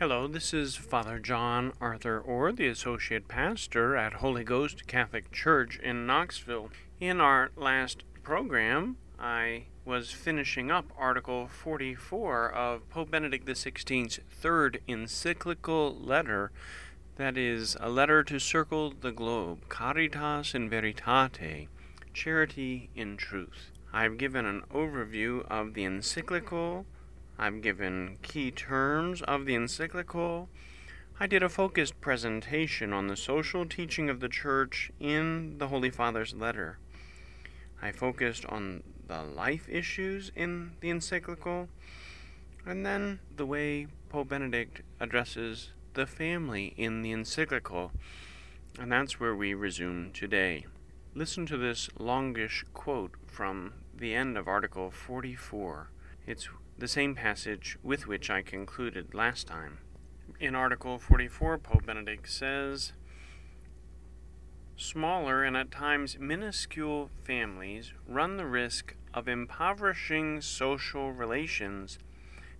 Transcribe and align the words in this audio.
Hello, 0.00 0.26
this 0.26 0.54
is 0.54 0.76
Father 0.76 1.18
John 1.18 1.74
Arthur 1.78 2.18
Orr, 2.18 2.52
the 2.52 2.68
Associate 2.68 3.28
Pastor 3.28 3.98
at 3.98 4.14
Holy 4.14 4.42
Ghost 4.42 4.86
Catholic 4.86 5.30
Church 5.30 5.78
in 5.78 6.06
Knoxville. 6.06 6.70
In 7.00 7.20
our 7.20 7.50
last 7.54 8.04
program, 8.22 8.96
I 9.18 9.64
was 9.84 10.10
finishing 10.10 10.70
up 10.70 10.86
Article 10.96 11.48
44 11.48 12.50
of 12.50 12.88
Pope 12.88 13.10
Benedict 13.10 13.46
XVI's 13.46 14.20
third 14.30 14.80
encyclical 14.88 15.94
letter, 15.94 16.50
that 17.16 17.36
is, 17.36 17.76
a 17.78 17.90
letter 17.90 18.24
to 18.24 18.38
circle 18.38 18.94
the 18.98 19.12
globe, 19.12 19.68
Caritas 19.68 20.54
in 20.54 20.70
Veritate, 20.70 21.68
Charity 22.14 22.88
in 22.96 23.18
Truth. 23.18 23.72
I've 23.92 24.16
given 24.16 24.46
an 24.46 24.62
overview 24.72 25.46
of 25.50 25.74
the 25.74 25.84
encyclical 25.84 26.86
I've 27.42 27.62
given 27.62 28.18
key 28.20 28.50
terms 28.50 29.22
of 29.22 29.46
the 29.46 29.54
encyclical. 29.54 30.50
I 31.18 31.26
did 31.26 31.42
a 31.42 31.48
focused 31.48 31.98
presentation 31.98 32.92
on 32.92 33.06
the 33.06 33.16
social 33.16 33.64
teaching 33.64 34.10
of 34.10 34.20
the 34.20 34.28
Church 34.28 34.92
in 35.00 35.56
the 35.56 35.68
Holy 35.68 35.88
Father's 35.88 36.34
letter. 36.34 36.76
I 37.80 37.92
focused 37.92 38.44
on 38.44 38.82
the 39.06 39.22
life 39.22 39.66
issues 39.70 40.30
in 40.36 40.72
the 40.80 40.90
encyclical, 40.90 41.70
and 42.66 42.84
then 42.84 43.20
the 43.34 43.46
way 43.46 43.86
Pope 44.10 44.28
Benedict 44.28 44.82
addresses 45.00 45.70
the 45.94 46.04
family 46.04 46.74
in 46.76 47.00
the 47.00 47.12
encyclical. 47.12 47.90
And 48.78 48.92
that's 48.92 49.18
where 49.18 49.34
we 49.34 49.54
resume 49.54 50.10
today. 50.12 50.66
Listen 51.14 51.46
to 51.46 51.56
this 51.56 51.88
longish 51.98 52.66
quote 52.74 53.12
from 53.24 53.72
the 53.96 54.14
end 54.14 54.36
of 54.36 54.46
Article 54.46 54.90
44. 54.90 55.88
It's 56.26 56.48
the 56.78 56.88
same 56.88 57.14
passage 57.14 57.78
with 57.82 58.06
which 58.06 58.30
I 58.30 58.42
concluded 58.42 59.14
last 59.14 59.46
time. 59.46 59.78
In 60.38 60.54
Article 60.54 60.98
44, 60.98 61.58
Pope 61.58 61.86
Benedict 61.86 62.28
says 62.28 62.92
Smaller 64.76 65.44
and 65.44 65.56
at 65.56 65.70
times 65.70 66.18
minuscule 66.18 67.10
families 67.22 67.92
run 68.08 68.36
the 68.36 68.46
risk 68.46 68.94
of 69.12 69.28
impoverishing 69.28 70.40
social 70.40 71.12
relations 71.12 71.98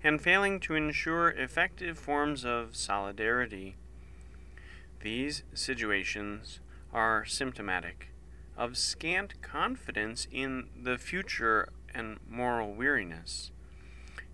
and 0.02 0.20
failing 0.20 0.60
to 0.60 0.74
ensure 0.74 1.30
effective 1.30 1.98
forms 1.98 2.44
of 2.44 2.76
solidarity. 2.76 3.76
These 5.00 5.44
situations 5.54 6.60
are 6.92 7.24
symptomatic 7.24 8.08
of 8.56 8.76
scant 8.76 9.40
confidence 9.40 10.26
in 10.30 10.68
the 10.76 10.98
future 10.98 11.68
and 11.94 12.18
moral 12.28 12.74
weariness. 12.74 13.50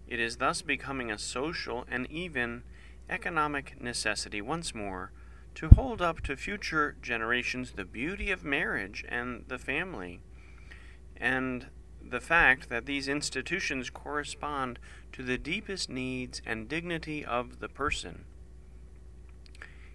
It 0.06 0.20
is 0.20 0.36
thus 0.36 0.62
becoming 0.62 1.10
a 1.10 1.18
social 1.18 1.84
and 1.90 2.10
even 2.10 2.62
economic 3.08 3.80
necessity 3.80 4.40
once 4.40 4.74
more 4.74 5.12
to 5.56 5.68
hold 5.68 6.02
up 6.02 6.20
to 6.20 6.36
future 6.36 6.96
generations 7.00 7.72
the 7.72 7.84
beauty 7.84 8.30
of 8.30 8.44
marriage 8.44 9.04
and 9.08 9.44
the 9.48 9.58
family, 9.58 10.20
and 11.16 11.68
the 12.02 12.20
fact 12.20 12.68
that 12.68 12.86
these 12.86 13.08
institutions 13.08 13.90
correspond 13.90 14.78
to 15.12 15.22
the 15.22 15.38
deepest 15.38 15.88
needs 15.88 16.42
and 16.44 16.68
dignity 16.68 17.24
of 17.24 17.58
the 17.58 17.68
person. 17.68 18.26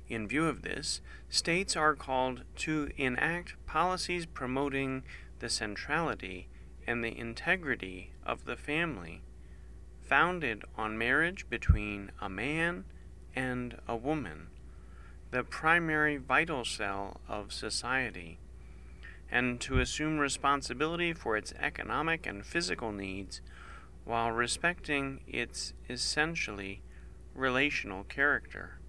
In 0.10 0.28
view 0.28 0.48
of 0.48 0.64
this, 0.64 1.00
states 1.30 1.78
are 1.78 1.96
called 1.96 2.44
to 2.58 2.90
enact 2.98 3.56
policies 3.66 4.26
promoting 4.26 5.04
the 5.40 5.50
centrality 5.50 6.50
and 6.88 7.04
the 7.04 7.18
integrity 7.18 8.12
of 8.26 8.46
the 8.46 8.56
family 8.56 9.22
founded 10.02 10.64
on 10.78 10.98
marriage 10.98 11.50
between 11.50 12.12
a 12.20 12.30
man 12.30 12.84
and 13.36 13.78
a 13.88 13.96
woman, 13.96 14.48
the 15.32 15.44
primary 15.44 16.18
vital 16.18 16.66
cell 16.66 17.22
of 17.30 17.54
society, 17.54 18.38
and 19.32 19.62
to 19.62 19.80
assume 19.80 20.18
responsibility 20.20 21.14
for 21.14 21.38
its 21.38 21.54
economic 21.60 22.26
and 22.26 22.46
physical 22.46 22.92
needs 22.92 23.42
while 24.04 24.32
respecting 24.32 25.22
its 25.26 25.74
essentially 25.90 26.82
relational 27.34 28.04
character. 28.04 28.80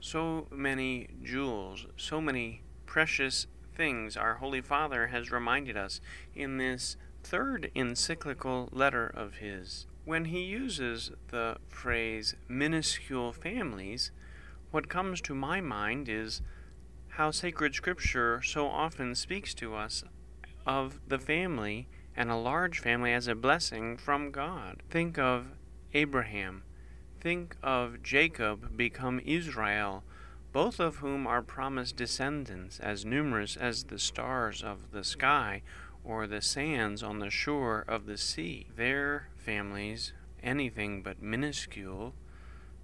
So 0.00 0.46
many 0.50 1.08
jewels, 1.22 1.86
so 1.96 2.20
many 2.20 2.62
precious 2.86 3.46
things 3.78 4.16
our 4.16 4.34
Holy 4.34 4.60
Father 4.60 5.06
has 5.06 5.30
reminded 5.30 5.76
us 5.76 6.00
in 6.34 6.58
this 6.58 6.96
third 7.22 7.70
encyclical 7.74 8.68
letter 8.72 9.06
of 9.06 9.36
his. 9.36 9.86
When 10.04 10.26
he 10.26 10.40
uses 10.40 11.12
the 11.28 11.58
phrase 11.68 12.34
minuscule 12.48 13.32
families, 13.32 14.10
what 14.72 14.88
comes 14.88 15.20
to 15.22 15.34
my 15.34 15.60
mind 15.60 16.08
is 16.08 16.42
how 17.10 17.30
sacred 17.30 17.74
scripture 17.74 18.42
so 18.42 18.66
often 18.66 19.14
speaks 19.14 19.54
to 19.54 19.74
us 19.74 20.02
of 20.66 21.00
the 21.06 21.18
family 21.18 21.88
and 22.16 22.30
a 22.30 22.36
large 22.36 22.80
family 22.80 23.12
as 23.12 23.28
a 23.28 23.34
blessing 23.36 23.96
from 23.96 24.32
God. 24.32 24.82
Think 24.90 25.18
of 25.18 25.52
Abraham. 25.94 26.64
Think 27.20 27.56
of 27.62 28.02
Jacob 28.02 28.76
become 28.76 29.20
Israel, 29.24 30.02
both 30.52 30.80
of 30.80 30.96
whom 30.96 31.26
are 31.26 31.42
promised 31.42 31.96
descendants 31.96 32.80
as 32.80 33.04
numerous 33.04 33.56
as 33.56 33.84
the 33.84 33.98
stars 33.98 34.62
of 34.62 34.90
the 34.92 35.04
sky 35.04 35.62
or 36.04 36.26
the 36.26 36.40
sands 36.40 37.02
on 37.02 37.18
the 37.18 37.30
shore 37.30 37.84
of 37.86 38.06
the 38.06 38.16
sea. 38.16 38.66
Their 38.74 39.28
families, 39.36 40.12
anything 40.42 41.02
but 41.02 41.22
minuscule, 41.22 42.14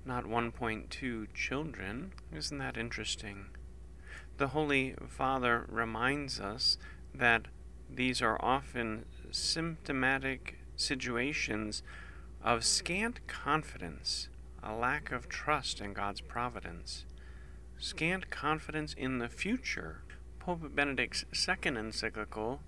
not 0.04 0.24
1.2 0.24 1.26
children. 1.32 2.12
Isn't 2.34 2.58
that 2.58 2.76
interesting? 2.76 3.46
The 4.36 4.48
Holy 4.48 4.94
Father 5.08 5.64
reminds 5.68 6.40
us 6.40 6.76
that 7.14 7.46
these 7.88 8.20
are 8.20 8.42
often 8.44 9.06
symptomatic 9.30 10.58
situations 10.76 11.82
of 12.42 12.64
scant 12.64 13.26
confidence, 13.26 14.28
a 14.62 14.74
lack 14.74 15.12
of 15.12 15.28
trust 15.28 15.80
in 15.80 15.92
God's 15.92 16.20
providence, 16.20 17.04
scant 17.84 18.30
confidence 18.30 18.94
in 18.94 19.18
the 19.18 19.28
future. 19.28 20.00
Pope 20.38 20.74
Benedict's 20.74 21.26
second 21.34 21.76
encyclical 21.76 22.62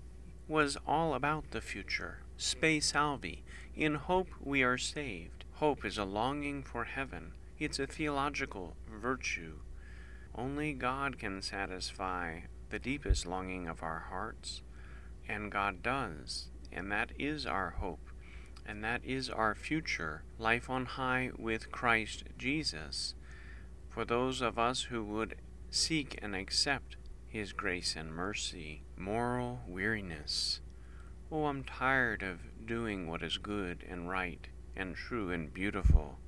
was 0.47 0.77
all 0.85 1.15
about 1.15 1.49
the 1.49 1.59
future. 1.59 2.19
Spe 2.37 2.79
salvi. 2.79 3.43
In 3.75 3.95
hope 3.95 4.27
we 4.39 4.61
are 4.61 4.77
saved. 4.77 5.43
Hope 5.53 5.83
is 5.83 5.97
a 5.97 6.03
longing 6.03 6.61
for 6.61 6.83
heaven. 6.83 7.31
It's 7.57 7.79
a 7.79 7.87
theological 7.87 8.75
virtue. 8.87 9.55
Only 10.35 10.73
God 10.73 11.17
can 11.17 11.41
satisfy 11.41 12.41
the 12.69 12.77
deepest 12.77 13.25
longing 13.25 13.67
of 13.67 13.81
our 13.81 14.05
hearts, 14.11 14.61
and 15.27 15.51
God 15.51 15.81
does, 15.81 16.49
and 16.71 16.91
that 16.91 17.09
is 17.17 17.47
our 17.47 17.71
hope, 17.71 18.11
and 18.67 18.83
that 18.83 19.01
is 19.03 19.31
our 19.31 19.55
future, 19.55 20.21
life 20.37 20.69
on 20.69 20.85
high 20.85 21.31
with 21.39 21.71
Christ 21.71 22.25
Jesus, 22.37 23.15
for 23.97 24.05
those 24.05 24.43
of 24.43 24.59
us 24.59 24.83
who 24.83 25.03
would 25.03 25.33
seek 25.71 26.19
and 26.21 26.35
accept 26.35 26.97
His 27.25 27.51
grace 27.51 27.95
and 27.97 28.13
mercy, 28.13 28.83
moral 28.95 29.61
weariness. 29.67 30.61
Oh, 31.31 31.45
I'm 31.45 31.63
tired 31.63 32.21
of 32.21 32.41
doing 32.63 33.09
what 33.09 33.23
is 33.23 33.39
good 33.39 33.83
and 33.89 34.07
right 34.07 34.49
and 34.75 34.95
true 34.95 35.31
and 35.31 35.51
beautiful. 35.51 36.19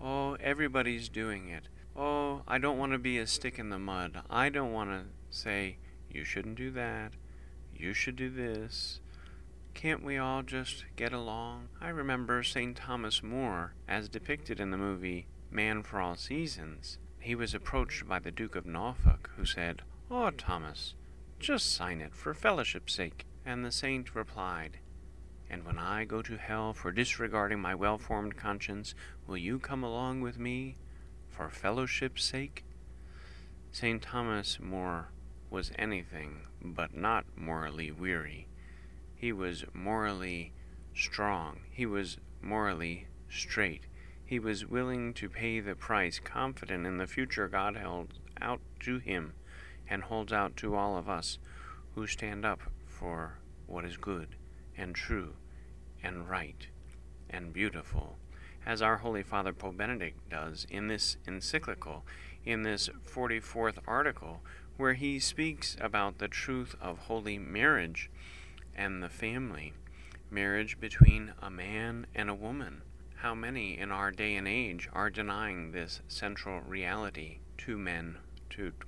Oh, 0.00 0.34
everybody's 0.34 1.08
doing 1.08 1.48
it. 1.48 1.64
Oh, 1.96 2.42
I 2.46 2.58
don't 2.58 2.78
want 2.78 2.92
to 2.92 2.98
be 2.98 3.18
a 3.18 3.26
stick 3.26 3.58
in 3.58 3.70
the 3.70 3.80
mud. 3.80 4.22
I 4.30 4.48
don't 4.48 4.72
want 4.72 4.90
to 4.90 5.06
say, 5.36 5.78
you 6.08 6.22
shouldn't 6.22 6.54
do 6.54 6.70
that. 6.70 7.14
You 7.74 7.92
should 7.92 8.14
do 8.14 8.30
this. 8.30 9.00
Can't 9.74 10.04
we 10.04 10.16
all 10.16 10.44
just 10.44 10.84
get 10.94 11.12
along? 11.12 11.70
I 11.80 11.88
remember 11.88 12.44
St. 12.44 12.76
Thomas 12.76 13.20
More, 13.20 13.74
as 13.88 14.08
depicted 14.08 14.60
in 14.60 14.70
the 14.70 14.78
movie 14.78 15.26
Man 15.50 15.82
for 15.82 16.00
All 16.00 16.14
Seasons. 16.14 16.98
He 17.20 17.34
was 17.34 17.54
approached 17.54 18.06
by 18.06 18.18
the 18.18 18.30
Duke 18.30 18.54
of 18.54 18.66
Norfolk, 18.66 19.30
who 19.36 19.44
said, 19.44 19.82
Oh, 20.10 20.30
Thomas, 20.30 20.94
just 21.38 21.72
sign 21.72 22.00
it 22.00 22.14
for 22.14 22.34
fellowship's 22.34 22.94
sake. 22.94 23.24
And 23.44 23.64
the 23.64 23.72
saint 23.72 24.14
replied, 24.14 24.78
And 25.48 25.64
when 25.64 25.78
I 25.78 26.04
go 26.04 26.20
to 26.22 26.36
hell 26.36 26.74
for 26.74 26.92
disregarding 26.92 27.60
my 27.60 27.74
well 27.74 27.96
formed 27.96 28.36
conscience, 28.36 28.94
will 29.26 29.38
you 29.38 29.58
come 29.58 29.82
along 29.82 30.20
with 30.20 30.38
me 30.38 30.76
for 31.28 31.48
fellowship's 31.48 32.24
sake? 32.24 32.64
St. 33.72 34.02
Thomas 34.02 34.60
More 34.60 35.08
was 35.50 35.72
anything 35.78 36.42
but 36.60 36.94
not 36.94 37.24
morally 37.36 37.90
weary. 37.90 38.48
He 39.14 39.32
was 39.32 39.64
morally 39.72 40.52
strong. 40.94 41.60
He 41.70 41.86
was 41.86 42.18
morally 42.42 43.06
straight. 43.30 43.84
He 44.28 44.38
was 44.38 44.66
willing 44.66 45.14
to 45.14 45.30
pay 45.30 45.58
the 45.58 45.74
price, 45.74 46.18
confident 46.18 46.86
in 46.86 46.98
the 46.98 47.06
future 47.06 47.48
God 47.48 47.76
held 47.76 48.12
out 48.38 48.60
to 48.80 48.98
him 48.98 49.32
and 49.88 50.02
holds 50.02 50.34
out 50.34 50.54
to 50.58 50.74
all 50.74 50.98
of 50.98 51.08
us 51.08 51.38
who 51.94 52.06
stand 52.06 52.44
up 52.44 52.60
for 52.84 53.38
what 53.66 53.86
is 53.86 53.96
good 53.96 54.36
and 54.76 54.94
true 54.94 55.36
and 56.02 56.28
right 56.28 56.66
and 57.30 57.54
beautiful 57.54 58.18
as 58.66 58.82
our 58.82 58.98
Holy 58.98 59.22
Father 59.22 59.54
Pope 59.54 59.78
Benedict 59.78 60.28
does 60.28 60.66
in 60.68 60.88
this 60.88 61.16
encyclical, 61.26 62.04
in 62.44 62.64
this 62.64 62.90
44th 63.10 63.78
article, 63.86 64.42
where 64.76 64.92
he 64.92 65.18
speaks 65.18 65.74
about 65.80 66.18
the 66.18 66.28
truth 66.28 66.76
of 66.82 66.98
holy 66.98 67.38
marriage 67.38 68.10
and 68.76 69.02
the 69.02 69.08
family, 69.08 69.72
marriage 70.30 70.78
between 70.78 71.32
a 71.40 71.48
man 71.48 72.06
and 72.14 72.28
a 72.28 72.34
woman. 72.34 72.82
How 73.22 73.34
many 73.34 73.76
in 73.76 73.90
our 73.90 74.12
day 74.12 74.36
and 74.36 74.46
age 74.46 74.88
are 74.92 75.10
denying 75.10 75.72
this 75.72 76.02
central 76.06 76.60
reality? 76.60 77.38
Two 77.56 77.76
men 77.76 78.18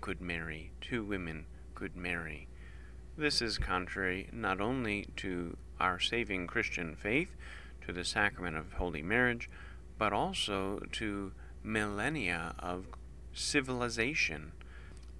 could 0.00 0.20
marry, 0.20 0.70
two 0.80 1.02
women 1.02 1.46
could 1.74 1.96
marry. 1.96 2.46
This 3.16 3.42
is 3.42 3.58
contrary 3.58 4.28
not 4.32 4.60
only 4.60 5.08
to 5.16 5.56
our 5.80 5.98
saving 5.98 6.46
Christian 6.46 6.94
faith, 6.94 7.34
to 7.84 7.92
the 7.92 8.04
sacrament 8.04 8.56
of 8.56 8.74
holy 8.74 9.02
marriage, 9.02 9.50
but 9.98 10.12
also 10.12 10.78
to 10.92 11.32
millennia 11.64 12.54
of 12.60 12.86
civilization. 13.32 14.52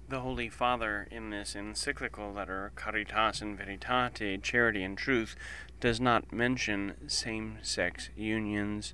The 0.07 0.21
Holy 0.21 0.47
Father, 0.47 1.05
in 1.11 1.31
this 1.31 1.53
encyclical 1.53 2.31
letter, 2.31 2.71
Caritas 2.75 3.41
in 3.41 3.57
Veritate, 3.57 4.41
Charity 4.41 4.83
and 4.83 4.97
Truth, 4.97 5.35
does 5.81 5.99
not 5.99 6.31
mention 6.31 6.95
same 7.09 7.57
sex 7.61 8.09
unions 8.15 8.93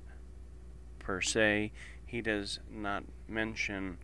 per 1.08 1.22
se. 1.22 1.72
He 2.04 2.20
does 2.20 2.60
not 2.70 3.02
mention 3.26 3.96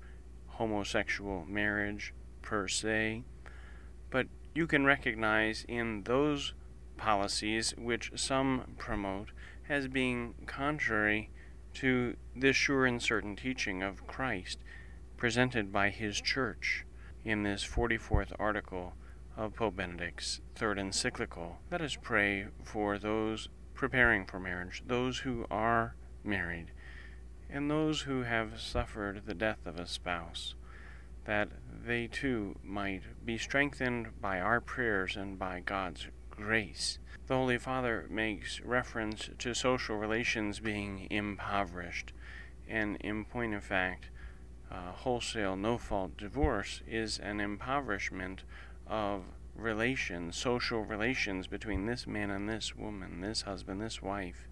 homosexual 0.46 1.44
marriage 1.44 2.14
per 2.40 2.66
se. 2.66 3.24
But 4.08 4.28
you 4.54 4.66
can 4.66 4.86
recognize 4.86 5.66
in 5.68 6.04
those 6.04 6.54
policies 6.96 7.74
which 7.76 8.12
some 8.16 8.74
promote 8.78 9.32
as 9.68 9.86
being 9.86 10.34
contrary 10.46 11.28
to 11.74 12.16
this 12.34 12.56
sure 12.56 12.86
and 12.86 13.02
certain 13.02 13.36
teaching 13.36 13.82
of 13.82 14.06
Christ 14.06 14.60
presented 15.18 15.70
by 15.70 15.90
his 15.90 16.22
church 16.22 16.86
in 17.22 17.42
this 17.42 17.66
44th 17.66 18.32
article 18.38 18.94
of 19.36 19.56
Pope 19.56 19.76
Benedict's 19.76 20.40
third 20.54 20.78
encyclical. 20.78 21.58
Let 21.70 21.82
us 21.82 21.98
pray 22.00 22.46
for 22.62 22.98
those 22.98 23.50
preparing 23.74 24.24
for 24.24 24.40
marriage, 24.40 24.82
those 24.86 25.18
who 25.18 25.44
are 25.50 25.96
married, 26.24 26.70
and 27.54 27.70
those 27.70 28.00
who 28.00 28.22
have 28.22 28.60
suffered 28.60 29.22
the 29.26 29.34
death 29.34 29.64
of 29.64 29.78
a 29.78 29.86
spouse, 29.86 30.56
that 31.24 31.48
they 31.86 32.08
too 32.08 32.56
might 32.64 33.02
be 33.24 33.38
strengthened 33.38 34.08
by 34.20 34.40
our 34.40 34.60
prayers 34.60 35.14
and 35.14 35.38
by 35.38 35.60
God's 35.60 36.08
grace. 36.30 36.98
The 37.28 37.36
Holy 37.36 37.58
Father 37.58 38.06
makes 38.10 38.60
reference 38.60 39.30
to 39.38 39.54
social 39.54 39.96
relations 39.96 40.58
being 40.58 41.06
impoverished, 41.10 42.12
and 42.68 42.96
in 42.96 43.24
point 43.24 43.54
of 43.54 43.62
fact, 43.62 44.10
uh, 44.68 44.90
wholesale 44.90 45.54
no 45.54 45.78
fault 45.78 46.16
divorce 46.16 46.82
is 46.88 47.20
an 47.20 47.40
impoverishment 47.40 48.42
of 48.88 49.22
relations, 49.54 50.36
social 50.36 50.82
relations 50.84 51.46
between 51.46 51.86
this 51.86 52.04
man 52.04 52.30
and 52.30 52.48
this 52.48 52.74
woman, 52.74 53.20
this 53.20 53.42
husband, 53.42 53.80
this 53.80 54.02
wife. 54.02 54.48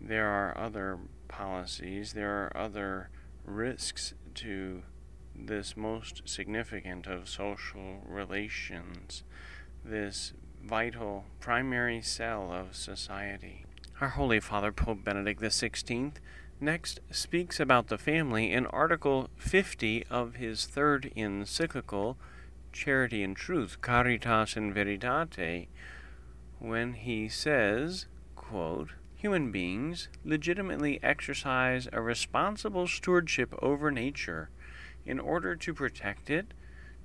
There 0.00 0.28
are 0.28 0.56
other 0.56 0.98
policies, 1.28 2.12
there 2.12 2.44
are 2.44 2.56
other 2.56 3.10
risks 3.44 4.14
to 4.34 4.82
this 5.34 5.76
most 5.76 6.22
significant 6.24 7.06
of 7.06 7.28
social 7.28 8.02
relations, 8.06 9.24
this 9.84 10.32
vital 10.62 11.24
primary 11.40 12.02
cell 12.02 12.52
of 12.52 12.74
society. 12.74 13.64
Our 14.00 14.10
Holy 14.10 14.40
Father, 14.40 14.72
Pope 14.72 15.04
Benedict 15.04 15.40
XVI, 15.40 16.12
next 16.60 17.00
speaks 17.10 17.60
about 17.60 17.88
the 17.88 17.98
family 17.98 18.52
in 18.52 18.66
Article 18.66 19.28
50 19.36 20.04
of 20.10 20.36
his 20.36 20.66
third 20.66 21.10
encyclical, 21.16 22.16
Charity 22.72 23.22
and 23.22 23.36
Truth, 23.36 23.80
Caritas 23.80 24.56
in 24.56 24.72
Veritate, 24.72 25.68
when 26.58 26.94
he 26.94 27.28
says, 27.28 28.06
quote, 28.36 28.90
Human 29.18 29.50
beings 29.50 30.06
legitimately 30.24 31.00
exercise 31.02 31.88
a 31.92 32.00
responsible 32.00 32.86
stewardship 32.86 33.52
over 33.60 33.90
nature 33.90 34.48
in 35.04 35.18
order 35.18 35.56
to 35.56 35.74
protect 35.74 36.30
it, 36.30 36.54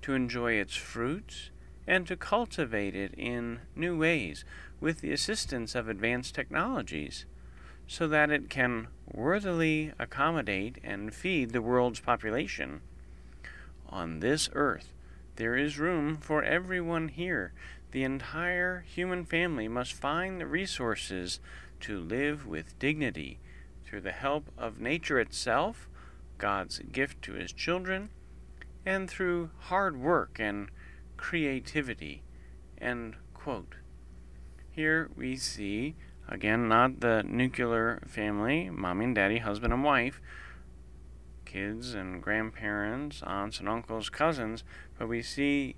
to 0.04 0.14
enjoy 0.14 0.54
its 0.54 0.76
fruits, 0.76 1.50
and 1.88 2.06
to 2.06 2.16
cultivate 2.16 2.96
it 2.96 3.16
in 3.18 3.62
new 3.76 3.98
ways 3.98 4.46
with 4.80 5.02
the 5.02 5.12
assistance 5.12 5.74
of 5.74 5.90
advanced 5.90 6.36
technologies 6.36 7.26
so 7.88 8.08
that 8.08 8.30
it 8.30 8.48
can 8.48 8.90
worthily 9.12 9.92
accommodate 9.98 10.78
and 10.84 11.16
feed 11.16 11.50
the 11.50 11.64
world's 11.64 12.00
population. 12.00 12.82
On 13.90 14.20
this 14.20 14.50
earth, 14.54 14.94
there 15.38 15.56
is 15.56 15.80
room 15.80 16.18
for 16.18 16.44
everyone 16.44 17.08
here. 17.08 17.54
The 17.92 18.04
entire 18.04 18.82
human 18.82 19.26
family 19.26 19.68
must 19.68 19.94
find 19.94 20.40
the 20.40 20.46
resources 20.46 21.40
to 21.84 22.00
live 22.00 22.46
with 22.46 22.78
dignity 22.80 23.40
through 23.86 24.02
the 24.02 24.12
help 24.12 24.52
of 24.58 24.80
nature 24.80 25.20
itself, 25.20 25.88
God's 26.38 26.80
gift 26.80 27.22
to 27.24 27.34
his 27.34 27.54
children, 27.54 28.10
and 28.86 29.10
through 29.10 29.52
hard 29.60 29.98
work 29.98 30.38
and 30.40 30.70
creativity. 31.18 32.24
Here 34.72 35.10
we 35.16 35.36
see, 35.36 35.96
again, 36.28 36.68
not 36.68 37.00
the 37.00 37.24
nuclear 37.24 38.02
family, 38.08 38.70
mommy 38.70 39.06
and 39.06 39.16
daddy, 39.16 39.38
husband 39.38 39.74
and 39.74 39.84
wife, 39.84 40.22
kids 41.46 41.94
and 41.94 42.22
grandparents, 42.22 43.22
aunts 43.24 43.60
and 43.60 43.70
uncles, 43.70 44.10
cousins, 44.10 44.64
but 44.98 45.08
we 45.08 45.22
see 45.22 45.76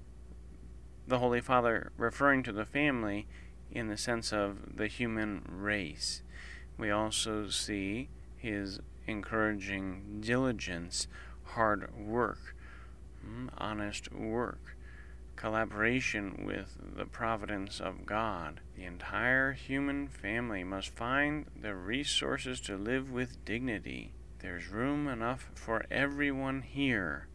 the 1.08 1.20
Holy 1.20 1.42
Father 1.42 1.92
referring 1.98 2.44
to 2.44 2.52
the 2.52 2.66
family 2.66 3.28
in 3.76 3.88
the 3.88 3.98
sense 3.98 4.34
of 4.34 4.78
the 4.78 4.88
human 4.88 5.44
race. 5.48 6.24
We 6.78 6.90
also 6.90 7.50
see 7.50 8.10
his 8.38 8.80
encouraging 9.06 10.22
diligence, 10.22 11.08
hard 11.44 11.96
work, 11.96 12.56
mm, 13.24 13.50
honest 13.58 14.12
work 14.12 14.76
collaboration 15.36 16.44
with 16.46 16.78
the 16.96 17.06
providence 17.06 17.80
of 17.80 18.06
God. 18.06 18.62
The 18.76 18.86
entire 18.86 19.54
human 19.54 20.08
family 20.08 20.64
must 20.64 20.90
find 20.90 21.46
the 21.60 21.76
resources 21.76 22.60
to 22.62 22.78
live 22.78 23.12
with 23.12 23.44
dignity. 23.46 24.12
There's 24.40 24.70
room 24.70 25.08
enough 25.08 25.50
for 25.54 25.86
everyone 25.92 26.62
here. 26.62 27.28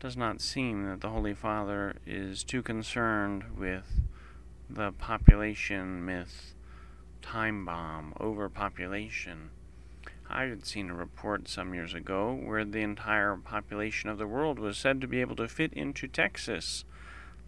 Does 0.00 0.16
not 0.16 0.40
seem 0.40 0.84
that 0.86 1.00
the 1.00 1.10
Holy 1.10 1.34
Father 1.34 1.96
is 2.06 2.42
too 2.44 2.62
concerned 2.62 3.44
with 3.56 4.00
the 4.74 4.92
population 4.92 6.04
myth, 6.04 6.54
time 7.20 7.64
bomb, 7.64 8.14
overpopulation. 8.20 9.50
I 10.30 10.44
had 10.44 10.64
seen 10.64 10.88
a 10.88 10.94
report 10.94 11.46
some 11.48 11.74
years 11.74 11.92
ago 11.92 12.32
where 12.32 12.64
the 12.64 12.80
entire 12.80 13.36
population 13.36 14.08
of 14.08 14.18
the 14.18 14.26
world 14.26 14.58
was 14.58 14.78
said 14.78 15.00
to 15.00 15.06
be 15.06 15.20
able 15.20 15.36
to 15.36 15.48
fit 15.48 15.72
into 15.74 16.08
Texas 16.08 16.84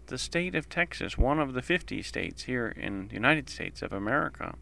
the 0.07 0.17
state 0.19 0.53
of 0.53 0.69
Texas, 0.69 1.17
one 1.17 1.39
of 1.39 1.53
the 1.53 1.61
50 1.61 2.01
states 2.03 2.43
here 2.43 2.67
in 2.67 3.07
the 3.07 3.15
United 3.15 3.49
States 3.49 3.81
of 3.81 3.91
America, 3.91 4.55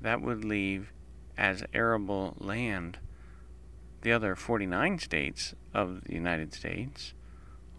that 0.00 0.22
would 0.22 0.44
leave 0.44 0.92
as 1.36 1.62
arable 1.74 2.34
land 2.38 2.98
the 4.02 4.12
other 4.12 4.34
49 4.34 4.98
states 4.98 5.54
of 5.72 6.04
the 6.04 6.14
United 6.14 6.54
States, 6.54 7.12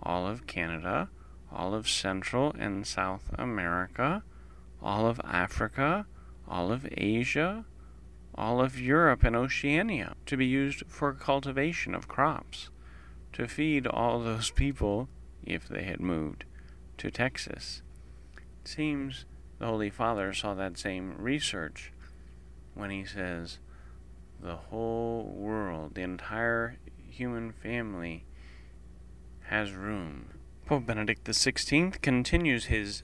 all 0.01 0.27
of 0.27 0.45
Canada, 0.47 1.09
all 1.51 1.73
of 1.73 1.89
Central 1.89 2.53
and 2.57 2.85
South 2.85 3.29
America, 3.37 4.23
all 4.81 5.07
of 5.07 5.21
Africa, 5.23 6.05
all 6.47 6.71
of 6.71 6.87
Asia, 6.91 7.65
all 8.35 8.61
of 8.61 8.79
Europe 8.79 9.23
and 9.23 9.35
Oceania 9.35 10.15
to 10.25 10.37
be 10.37 10.45
used 10.45 10.83
for 10.87 11.13
cultivation 11.13 11.95
of 11.95 12.07
crops, 12.07 12.69
to 13.33 13.47
feed 13.47 13.87
all 13.87 14.19
those 14.19 14.51
people 14.51 15.07
if 15.43 15.67
they 15.67 15.83
had 15.83 15.99
moved 15.99 16.43
to 16.97 17.09
Texas. 17.09 17.81
It 18.63 18.67
seems 18.67 19.25
the 19.59 19.67
Holy 19.67 19.89
Father 19.89 20.33
saw 20.33 20.53
that 20.53 20.77
same 20.77 21.15
research 21.17 21.91
when 22.73 22.89
he 22.89 23.05
says 23.05 23.59
the 24.41 24.55
whole 24.55 25.33
world, 25.35 25.95
the 25.95 26.01
entire 26.01 26.77
human 27.09 27.51
family, 27.51 28.25
has 29.45 29.71
room. 29.71 30.27
Pope 30.65 30.87
Benedict 30.87 31.23
XVI 31.23 32.01
continues 32.01 32.65
his 32.65 33.03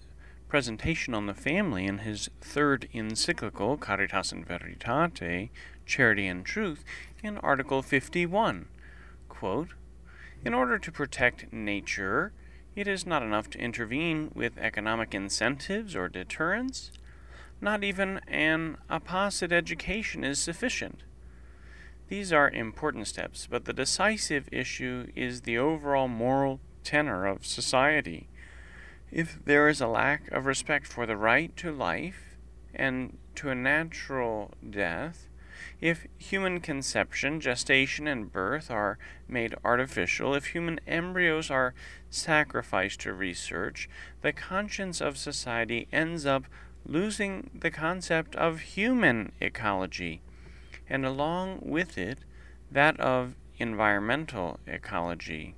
presentation 0.49 1.13
on 1.13 1.27
the 1.27 1.35
family 1.35 1.85
in 1.85 1.99
his 1.99 2.27
third 2.41 2.89
encyclical, 2.91 3.77
Caritas 3.77 4.31
in 4.31 4.43
Veritate, 4.43 5.51
Charity 5.85 6.25
and 6.25 6.43
Truth, 6.43 6.83
in 7.23 7.37
Article 7.37 7.83
51. 7.83 8.65
Quote, 9.29 9.69
in 10.43 10.55
order 10.55 10.79
to 10.79 10.91
protect 10.91 11.53
nature, 11.53 12.31
it 12.75 12.87
is 12.87 13.05
not 13.05 13.21
enough 13.21 13.47
to 13.51 13.59
intervene 13.59 14.31
with 14.33 14.57
economic 14.57 15.13
incentives 15.13 15.95
or 15.95 16.09
deterrence. 16.09 16.91
Not 17.61 17.83
even 17.83 18.21
an 18.27 18.77
apposite 18.89 19.51
education 19.51 20.23
is 20.23 20.39
sufficient. 20.39 21.03
These 22.07 22.33
are 22.33 22.49
important 22.49 23.07
steps, 23.07 23.47
but 23.47 23.65
the 23.65 23.73
decisive 23.73 24.49
issue 24.51 25.11
is 25.15 25.41
the 25.41 25.59
overall 25.59 26.07
moral 26.07 26.59
tenor 26.83 27.25
of 27.25 27.45
society. 27.45 28.27
If 29.11 29.43
there 29.43 29.67
is 29.67 29.81
a 29.81 29.87
lack 29.87 30.31
of 30.31 30.45
respect 30.45 30.87
for 30.87 31.05
the 31.05 31.17
right 31.17 31.55
to 31.57 31.71
life 31.71 32.37
and 32.73 33.17
to 33.35 33.49
a 33.49 33.55
natural 33.55 34.53
death, 34.67 35.27
if 35.79 36.07
human 36.17 36.59
conception, 36.59 37.41
gestation, 37.41 38.07
and 38.07 38.31
birth 38.31 38.71
are 38.71 38.97
made 39.27 39.55
artificial, 39.63 40.33
if 40.35 40.47
human 40.47 40.79
embryos 40.87 41.49
are 41.49 41.73
sacrificed 42.09 43.01
to 43.01 43.13
research, 43.13 43.89
the 44.21 44.31
conscience 44.31 45.01
of 45.01 45.17
society 45.17 45.87
ends 45.91 46.25
up 46.25 46.45
losing 46.85 47.49
the 47.53 47.71
concept 47.71 48.35
of 48.35 48.59
human 48.59 49.31
ecology, 49.39 50.21
and 50.89 51.05
along 51.05 51.59
with 51.61 51.97
it, 51.97 52.19
that 52.71 52.99
of 52.99 53.35
environmental 53.57 54.59
ecology. 54.65 55.55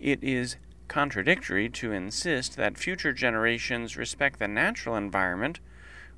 It 0.00 0.24
is 0.24 0.56
contradictory 0.88 1.68
to 1.68 1.92
insist 1.92 2.56
that 2.56 2.78
future 2.78 3.12
generations 3.12 3.98
respect 3.98 4.38
the 4.38 4.48
natural 4.48 4.96
environment 4.96 5.60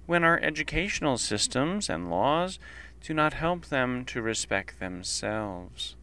when 0.06 0.22
our 0.22 0.38
educational 0.40 1.18
systems 1.18 1.90
and 1.90 2.08
laws 2.08 2.60
do 3.00 3.12
not 3.12 3.34
help 3.34 3.66
them 3.66 4.04
to 4.04 4.22
respect 4.22 4.78
themselves. 4.78 5.96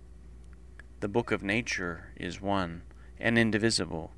The 0.99 1.07
book 1.07 1.31
of 1.31 1.41
nature 1.41 2.11
is 2.17 2.41
one 2.41 2.81
and 3.17 3.39
indivisible. 3.39 4.11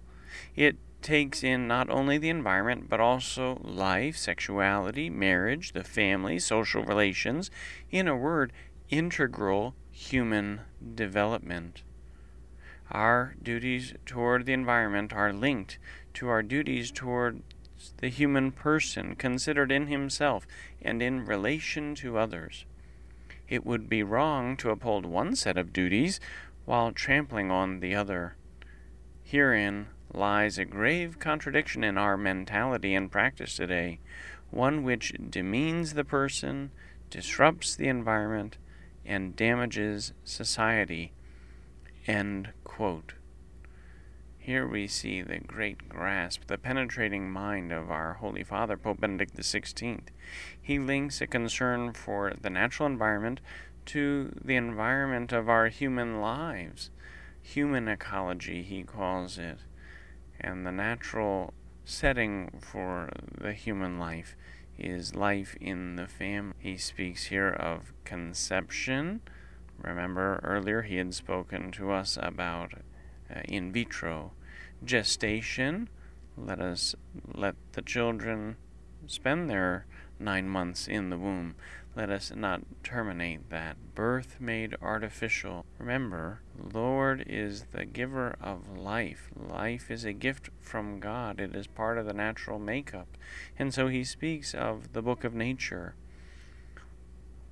It 0.55 0.77
takes 1.03 1.43
in 1.43 1.67
not 1.67 1.87
only 1.89 2.17
the 2.17 2.29
environment, 2.29 2.89
but 2.89 2.99
also 2.99 3.59
life, 3.63 4.17
sexuality, 4.17 5.07
marriage, 5.09 5.73
the 5.73 5.83
family, 5.83 6.39
social 6.39 6.83
relations, 6.83 7.51
in 7.91 8.07
a 8.07 8.15
word, 8.15 8.51
integral 8.89 9.75
human 9.91 10.61
development. 10.95 11.83
Our 12.91 13.35
duties 13.41 13.93
toward 14.05 14.45
the 14.45 14.53
environment 14.53 15.13
are 15.13 15.31
linked 15.31 15.77
to 16.15 16.27
our 16.27 16.43
duties 16.43 16.91
toward 16.91 17.41
the 17.97 18.09
human 18.09 18.51
person 18.51 19.15
considered 19.15 19.71
in 19.71 19.87
himself 19.87 20.45
and 20.81 21.01
in 21.01 21.25
relation 21.25 21.95
to 21.95 22.17
others. 22.17 22.65
It 23.47 23.65
would 23.65 23.87
be 23.87 24.03
wrong 24.03 24.57
to 24.57 24.71
uphold 24.71 25.05
one 25.05 25.35
set 25.35 25.57
of 25.57 25.71
duties 25.71 26.19
while 26.65 26.91
trampling 26.91 27.49
on 27.49 27.79
the 27.79 27.95
other. 27.95 28.35
Herein 29.23 29.87
lies 30.13 30.57
a 30.57 30.65
grave 30.65 31.17
contradiction 31.17 31.85
in 31.85 31.97
our 31.97 32.17
mentality 32.17 32.93
and 32.93 33.09
practice 33.09 33.55
today, 33.55 33.99
one 34.49 34.83
which 34.83 35.13
demeans 35.29 35.93
the 35.93 36.03
person, 36.03 36.71
disrupts 37.09 37.73
the 37.73 37.87
environment, 37.87 38.57
and 39.05 39.35
damages 39.35 40.11
society. 40.25 41.13
End 42.07 42.49
quote. 42.63 43.13
Here 44.39 44.67
we 44.67 44.87
see 44.87 45.21
the 45.21 45.37
great 45.37 45.87
grasp, 45.87 46.47
the 46.47 46.57
penetrating 46.57 47.29
mind 47.29 47.71
of 47.71 47.91
our 47.91 48.13
Holy 48.13 48.43
Father, 48.43 48.75
Pope 48.75 48.99
Benedict 48.99 49.37
XVI. 49.37 49.99
He 50.59 50.79
links 50.79 51.21
a 51.21 51.27
concern 51.27 51.93
for 51.93 52.33
the 52.41 52.49
natural 52.49 52.87
environment 52.87 53.39
to 53.85 54.33
the 54.43 54.55
environment 54.55 55.31
of 55.31 55.47
our 55.47 55.67
human 55.67 56.19
lives. 56.19 56.89
Human 57.43 57.87
ecology, 57.87 58.63
he 58.63 58.83
calls 58.83 59.37
it. 59.37 59.59
And 60.39 60.65
the 60.65 60.71
natural 60.71 61.53
setting 61.85 62.61
for 62.61 63.09
the 63.39 63.53
human 63.53 63.99
life 63.99 64.35
is 64.75 65.13
life 65.13 65.55
in 65.61 65.97
the 65.97 66.07
family. 66.07 66.55
He 66.57 66.77
speaks 66.77 67.25
here 67.25 67.49
of 67.49 67.93
conception. 68.05 69.21
Remember 69.83 70.39
earlier 70.43 70.81
he 70.81 70.97
had 70.97 71.13
spoken 71.13 71.71
to 71.71 71.91
us 71.91 72.17
about 72.21 72.73
uh, 73.33 73.41
in 73.45 73.71
vitro 73.71 74.31
gestation. 74.83 75.89
Let 76.37 76.59
us 76.59 76.95
let 77.33 77.55
the 77.73 77.81
children 77.81 78.57
spend 79.07 79.49
their 79.49 79.85
nine 80.19 80.47
months 80.47 80.87
in 80.87 81.09
the 81.09 81.17
womb. 81.17 81.55
Let 81.93 82.09
us 82.09 82.31
not 82.33 82.61
terminate 82.83 83.49
that. 83.49 83.75
Birth 83.95 84.37
made 84.39 84.77
artificial. 84.81 85.65
Remember, 85.77 86.39
Lord 86.73 87.25
is 87.27 87.65
the 87.71 87.83
giver 87.85 88.35
of 88.39 88.77
life. 88.77 89.29
Life 89.35 89.91
is 89.91 90.05
a 90.05 90.13
gift 90.13 90.49
from 90.61 91.01
God, 91.01 91.39
it 91.41 91.53
is 91.53 91.67
part 91.67 91.97
of 91.97 92.05
the 92.05 92.13
natural 92.13 92.59
makeup. 92.59 93.17
And 93.59 93.73
so 93.73 93.87
he 93.87 94.05
speaks 94.05 94.53
of 94.53 94.93
the 94.93 95.01
book 95.01 95.25
of 95.25 95.33
nature. 95.33 95.95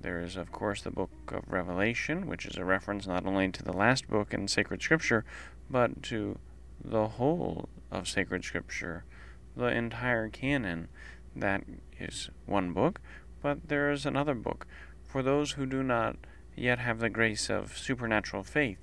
There 0.00 0.20
is, 0.20 0.36
of 0.36 0.50
course, 0.50 0.80
the 0.80 0.90
book 0.90 1.10
of 1.28 1.52
Revelation, 1.52 2.26
which 2.26 2.46
is 2.46 2.56
a 2.56 2.64
reference 2.64 3.06
not 3.06 3.26
only 3.26 3.50
to 3.50 3.62
the 3.62 3.72
last 3.72 4.08
book 4.08 4.32
in 4.32 4.48
sacred 4.48 4.80
scripture, 4.80 5.24
but 5.68 6.02
to 6.04 6.38
the 6.82 7.08
whole 7.08 7.68
of 7.90 8.08
sacred 8.08 8.44
scripture, 8.44 9.04
the 9.56 9.66
entire 9.66 10.28
canon. 10.28 10.88
That 11.36 11.64
is 11.98 12.30
one 12.46 12.72
book, 12.72 13.00
but 13.42 13.68
there 13.68 13.90
is 13.90 14.06
another 14.06 14.34
book 14.34 14.66
for 15.04 15.22
those 15.22 15.52
who 15.52 15.66
do 15.66 15.82
not 15.82 16.16
yet 16.56 16.78
have 16.78 16.98
the 16.98 17.10
grace 17.10 17.50
of 17.50 17.76
supernatural 17.76 18.42
faith. 18.42 18.78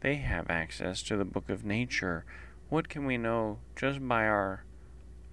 They 0.00 0.16
have 0.16 0.50
access 0.50 1.02
to 1.04 1.16
the 1.16 1.24
book 1.24 1.48
of 1.50 1.64
nature. 1.64 2.24
What 2.68 2.88
can 2.88 3.04
we 3.04 3.18
know 3.18 3.58
just 3.76 4.06
by 4.06 4.26
our 4.26 4.64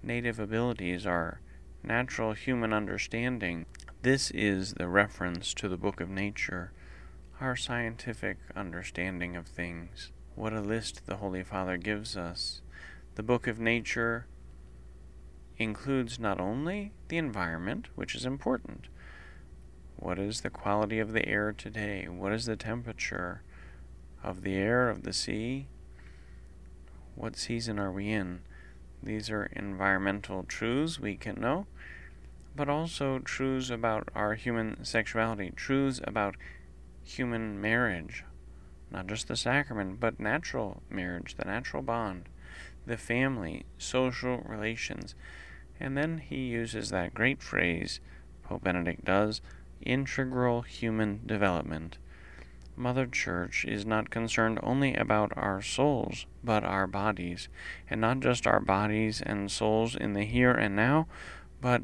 native 0.02 0.38
abilities, 0.38 1.06
our 1.06 1.40
natural 1.82 2.34
human 2.34 2.72
understanding? 2.72 3.66
This 4.02 4.30
is 4.30 4.72
the 4.72 4.88
reference 4.88 5.52
to 5.52 5.68
the 5.68 5.76
book 5.76 6.00
of 6.00 6.08
nature, 6.08 6.72
our 7.38 7.54
scientific 7.54 8.38
understanding 8.56 9.36
of 9.36 9.46
things. 9.46 10.10
What 10.34 10.54
a 10.54 10.62
list 10.62 11.04
the 11.04 11.16
Holy 11.16 11.42
Father 11.42 11.76
gives 11.76 12.16
us. 12.16 12.62
The 13.16 13.22
book 13.22 13.46
of 13.46 13.60
nature 13.60 14.24
includes 15.58 16.18
not 16.18 16.40
only 16.40 16.92
the 17.08 17.18
environment, 17.18 17.88
which 17.94 18.14
is 18.14 18.24
important. 18.24 18.86
What 19.96 20.18
is 20.18 20.40
the 20.40 20.48
quality 20.48 20.98
of 20.98 21.12
the 21.12 21.28
air 21.28 21.52
today? 21.52 22.08
What 22.08 22.32
is 22.32 22.46
the 22.46 22.56
temperature 22.56 23.42
of 24.24 24.40
the 24.40 24.54
air, 24.54 24.88
of 24.88 25.02
the 25.02 25.12
sea? 25.12 25.66
What 27.16 27.36
season 27.36 27.78
are 27.78 27.92
we 27.92 28.08
in? 28.08 28.40
These 29.02 29.28
are 29.28 29.50
environmental 29.52 30.42
truths 30.44 30.98
we 30.98 31.16
can 31.16 31.38
know, 31.38 31.66
but 32.54 32.68
also 32.68 33.18
truths 33.18 33.70
about 33.70 34.08
our 34.14 34.34
human 34.34 34.84
sexuality, 34.84 35.52
truths 35.56 36.00
about 36.04 36.36
human 37.02 37.60
marriage, 37.60 38.24
not 38.90 39.06
just 39.06 39.28
the 39.28 39.36
sacrament, 39.36 40.00
but 40.00 40.18
natural 40.18 40.82
marriage, 40.90 41.36
the 41.36 41.44
natural 41.44 41.82
bond, 41.82 42.28
the 42.86 42.96
family, 42.96 43.64
social 43.78 44.38
relations. 44.46 45.14
And 45.78 45.96
then 45.96 46.18
he 46.18 46.48
uses 46.48 46.90
that 46.90 47.14
great 47.14 47.42
phrase, 47.42 48.00
Pope 48.42 48.64
Benedict 48.64 49.04
does, 49.04 49.40
integral 49.80 50.62
human 50.62 51.20
development. 51.24 51.98
Mother 52.76 53.06
Church 53.06 53.64
is 53.66 53.84
not 53.84 54.10
concerned 54.10 54.58
only 54.62 54.94
about 54.94 55.32
our 55.36 55.60
souls, 55.60 56.26
but 56.42 56.64
our 56.64 56.86
bodies, 56.86 57.48
and 57.88 58.00
not 58.00 58.20
just 58.20 58.46
our 58.46 58.60
bodies 58.60 59.20
and 59.20 59.50
souls 59.50 59.94
in 59.94 60.14
the 60.14 60.24
here 60.24 60.52
and 60.52 60.74
now, 60.74 61.06
but 61.60 61.82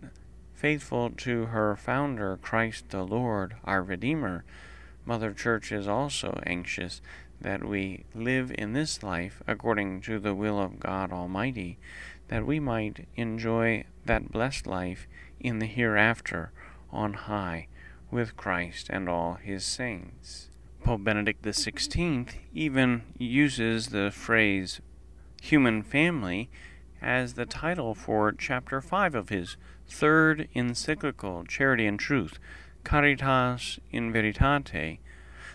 faithful 0.57 1.11
to 1.11 1.47
her 1.47 1.77
founder, 1.77 2.39
Christ 2.41 2.89
the 2.89 3.05
Lord, 3.05 3.57
our 3.65 3.83
Redeemer, 3.83 4.45
Mother 5.05 5.33
Church 5.33 5.71
is 5.71 5.87
also 5.87 6.41
anxious 6.47 7.03
that 7.41 7.63
we 7.63 8.05
live 8.15 8.51
in 8.57 8.73
this 8.73 9.03
life 9.03 9.43
according 9.47 10.01
to 10.01 10.19
the 10.19 10.35
will 10.35 10.59
of 10.59 10.81
God 10.81 11.13
Almighty, 11.13 11.79
that 12.29 12.47
we 12.47 12.59
might 12.59 13.07
enjoy 13.17 13.85
that 14.07 14.33
blessed 14.33 14.67
life 14.67 15.07
in 15.39 15.59
the 15.59 15.67
hereafter 15.67 16.51
on 16.91 17.13
high 17.13 17.69
with 18.11 18.37
Christ 18.37 18.89
and 18.89 19.09
all 19.09 19.35
his 19.35 19.65
saints. 19.65 20.49
Pope 20.83 21.05
Benedict 21.05 21.43
XVI 21.43 22.33
even 22.55 23.03
uses 23.19 23.89
the 23.89 24.11
phrase 24.11 24.81
human 25.43 25.83
family 25.83 26.49
as 27.03 27.35
the 27.35 27.47
title 27.47 27.95
for 27.95 28.33
chapter 28.33 28.81
5 28.81 29.15
of 29.15 29.29
his 29.29 29.57
third 29.88 30.49
encyclical, 30.55 31.45
Charity 31.45 31.87
and 31.87 31.99
Truth, 31.99 32.38
Caritas 32.85 33.78
in 33.90 34.12
Veritate. 34.12 34.99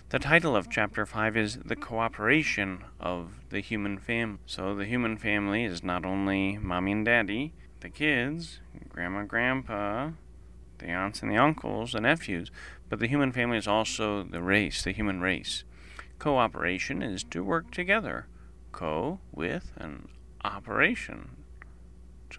The 0.09 0.19
title 0.19 0.55
of 0.55 0.69
chapter 0.69 1.05
5 1.05 1.37
is 1.37 1.59
The 1.63 1.75
Cooperation 1.75 2.83
of 2.99 3.33
the 3.49 3.61
Human 3.61 3.97
Family. 3.97 4.39
So 4.45 4.75
the 4.75 4.85
human 4.85 5.17
family 5.17 5.63
is 5.63 5.83
not 5.83 6.05
only 6.05 6.57
mommy 6.57 6.91
and 6.91 7.05
daddy, 7.05 7.53
the 7.79 7.89
kids, 7.89 8.59
grandma, 8.89 9.23
grandpa, 9.23 10.11
the 10.79 10.89
aunts 10.89 11.21
and 11.21 11.31
the 11.31 11.37
uncles, 11.37 11.93
the 11.93 12.01
nephews, 12.01 12.51
but 12.89 12.99
the 12.99 13.07
human 13.07 13.31
family 13.31 13.57
is 13.57 13.67
also 13.67 14.23
the 14.23 14.41
race, 14.41 14.83
the 14.83 14.91
human 14.91 15.21
race. 15.21 15.63
Cooperation 16.19 17.01
is 17.01 17.23
to 17.25 17.43
work 17.43 17.71
together. 17.71 18.27
Co 18.71 19.19
with 19.31 19.71
an 19.77 20.09
operation, 20.43 21.29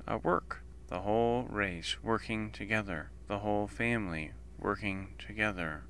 a 0.07 0.19
work 0.19 0.62
the 0.93 1.01
whole 1.01 1.45
race 1.45 1.97
working 2.03 2.51
together, 2.51 3.11
the 3.27 3.39
whole 3.39 3.67
family 3.67 4.31
working 4.59 5.09
together. 5.19 5.85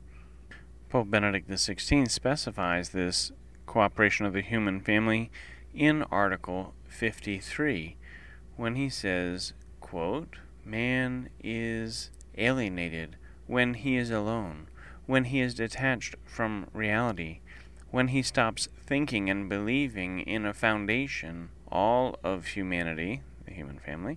Pope 0.91 1.11
Benedict 1.11 1.51
XVI 1.51 2.09
specifies 2.09 2.91
this 2.91 3.33
cooperation 3.67 4.27
of 4.27 4.33
the 4.33 4.43
human 4.43 4.81
family 4.81 5.29
in 5.75 6.05
Article 6.05 6.73
53 6.87 7.97
when 8.55 8.77
he 8.77 8.89
says, 8.89 9.55
quote, 9.81 10.37
Man 10.65 11.31
is 11.43 12.13
alienated 12.39 13.17
when 13.49 13.75
he 13.75 13.97
is 13.97 14.13
alone, 14.13 14.69
when 15.07 15.25
he 15.25 15.41
is 15.41 15.55
detached 15.55 16.15
from 16.25 16.69
reality, 16.73 17.41
when 17.91 18.07
he 18.09 18.23
stops 18.23 18.69
thinking 18.87 19.29
and 19.29 19.49
believing 19.49 20.21
in 20.21 20.47
a 20.47 20.55
foundation, 20.55 21.49
all 21.73 22.21
of 22.23 22.47
humanity, 22.47 23.23
the 23.47 23.53
human 23.53 23.81
family, 23.81 24.17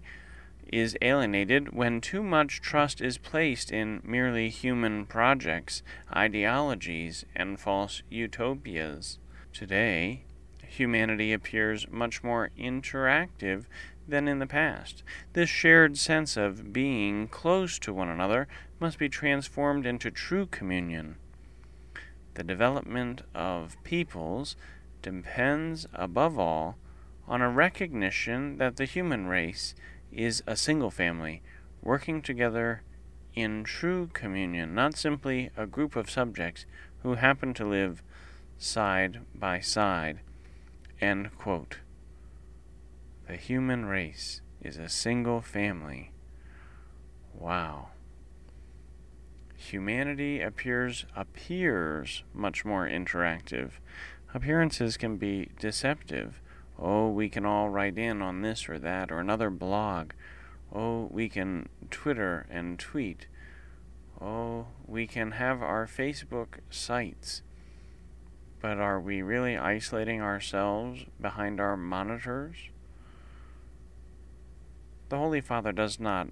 is 0.75 0.97
alienated 1.01 1.71
when 1.71 2.01
too 2.01 2.21
much 2.21 2.59
trust 2.59 2.99
is 2.99 3.17
placed 3.17 3.71
in 3.71 4.01
merely 4.03 4.49
human 4.49 5.05
projects, 5.05 5.81
ideologies, 6.13 7.23
and 7.33 7.57
false 7.57 8.01
utopias. 8.09 9.17
Today, 9.53 10.25
humanity 10.67 11.31
appears 11.31 11.87
much 11.89 12.25
more 12.25 12.49
interactive 12.59 13.63
than 14.05 14.27
in 14.27 14.39
the 14.39 14.45
past. 14.45 15.01
This 15.31 15.49
shared 15.49 15.97
sense 15.97 16.35
of 16.35 16.73
being 16.73 17.29
close 17.29 17.79
to 17.79 17.93
one 17.93 18.09
another 18.09 18.49
must 18.77 18.99
be 18.99 19.07
transformed 19.07 19.85
into 19.85 20.11
true 20.11 20.45
communion. 20.45 21.15
The 22.33 22.43
development 22.43 23.21
of 23.33 23.81
peoples 23.85 24.57
depends, 25.01 25.87
above 25.93 26.37
all, 26.37 26.75
on 27.29 27.41
a 27.41 27.49
recognition 27.49 28.57
that 28.57 28.75
the 28.75 28.85
human 28.85 29.27
race 29.27 29.73
is 30.15 30.41
a 30.47 30.55
single 30.55 30.91
family, 30.91 31.41
working 31.83 32.21
together 32.21 32.81
in 33.35 33.63
true 33.63 34.09
communion, 34.13 34.73
not 34.73 34.95
simply 34.95 35.51
a 35.57 35.67
group 35.67 35.95
of 35.95 36.09
subjects 36.09 36.65
who 37.03 37.15
happen 37.15 37.53
to 37.53 37.65
live 37.65 38.01
side 38.57 39.19
by 39.35 39.59
side. 39.59 40.19
The 43.27 43.35
human 43.35 43.85
race 43.85 44.41
is 44.61 44.77
a 44.77 44.89
single 44.89 45.41
family. 45.41 46.11
Wow. 47.33 47.89
Humanity 49.55 50.41
appears 50.41 51.05
appears 51.15 52.23
much 52.33 52.63
more 52.63 52.87
interactive. 52.87 53.71
Appearances 54.33 54.95
can 54.95 55.17
be 55.17 55.49
deceptive. 55.59 56.41
Oh, 56.77 57.09
we 57.09 57.29
can 57.29 57.45
all 57.45 57.69
write 57.69 57.97
in 57.97 58.21
on 58.21 58.41
this 58.41 58.67
or 58.67 58.77
that 58.79 59.11
or 59.11 59.19
another 59.19 59.49
blog. 59.49 60.11
Oh, 60.73 61.07
we 61.11 61.29
can 61.29 61.69
Twitter 61.89 62.45
and 62.49 62.77
tweet. 62.77 63.27
Oh, 64.19 64.67
we 64.85 65.07
can 65.07 65.31
have 65.31 65.61
our 65.61 65.85
Facebook 65.85 66.59
sites. 66.69 67.41
But 68.61 68.77
are 68.77 68.99
we 68.99 69.21
really 69.21 69.57
isolating 69.57 70.21
ourselves 70.21 71.05
behind 71.21 71.59
our 71.59 71.77
monitors? 71.77 72.55
The 75.09 75.17
Holy 75.17 75.41
Father 75.41 75.71
does 75.71 75.99
not 75.99 76.29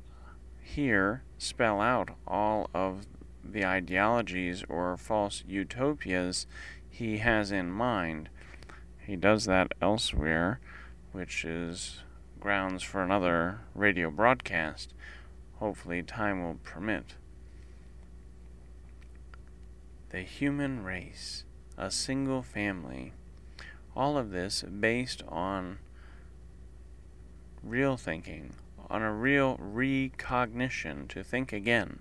here 0.61 1.23
spell 1.37 1.79
out 1.79 2.11
all 2.27 2.69
of 2.73 3.05
the 3.43 3.65
ideologies 3.65 4.63
or 4.67 4.97
false 4.97 5.43
utopias 5.47 6.47
he 6.89 7.17
has 7.17 7.51
in 7.51 7.69
mind. 7.69 8.29
He 9.05 9.15
does 9.15 9.45
that 9.45 9.73
elsewhere, 9.81 10.59
which 11.11 11.43
is 11.43 12.03
grounds 12.39 12.83
for 12.83 13.03
another 13.03 13.59
radio 13.75 14.09
broadcast. 14.09 14.93
Hopefully, 15.55 16.01
time 16.01 16.43
will 16.43 16.59
permit. 16.63 17.15
The 20.09 20.21
human 20.21 20.83
race, 20.83 21.43
a 21.77 21.91
single 21.91 22.43
family, 22.43 23.13
all 23.95 24.17
of 24.17 24.31
this 24.31 24.61
based 24.63 25.23
on 25.27 25.79
real 27.61 27.97
thinking, 27.97 28.53
on 28.89 29.01
a 29.01 29.13
real 29.13 29.57
recognition 29.59 31.07
to 31.09 31.23
think 31.23 31.51
again. 31.51 31.99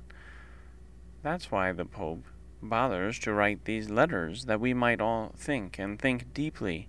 That's 1.23 1.51
why 1.51 1.73
the 1.73 1.85
Pope 1.85 2.25
bothers 2.63 3.19
to 3.21 3.33
write 3.33 3.65
these 3.65 3.91
letters, 3.91 4.45
that 4.45 4.61
we 4.61 4.73
might 4.73 5.01
all 5.01 5.33
think 5.37 5.79
and 5.79 5.99
think 5.99 6.33
deeply, 6.33 6.89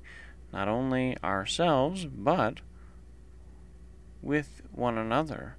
not 0.51 0.67
only 0.67 1.17
ourselves, 1.23 2.05
but 2.05 2.59
with 4.21 4.62
one 4.71 4.97
another, 4.97 5.57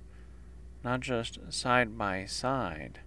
not 0.83 1.01
just 1.01 1.39
side 1.53 1.99
by 1.99 2.25
side. 2.25 3.01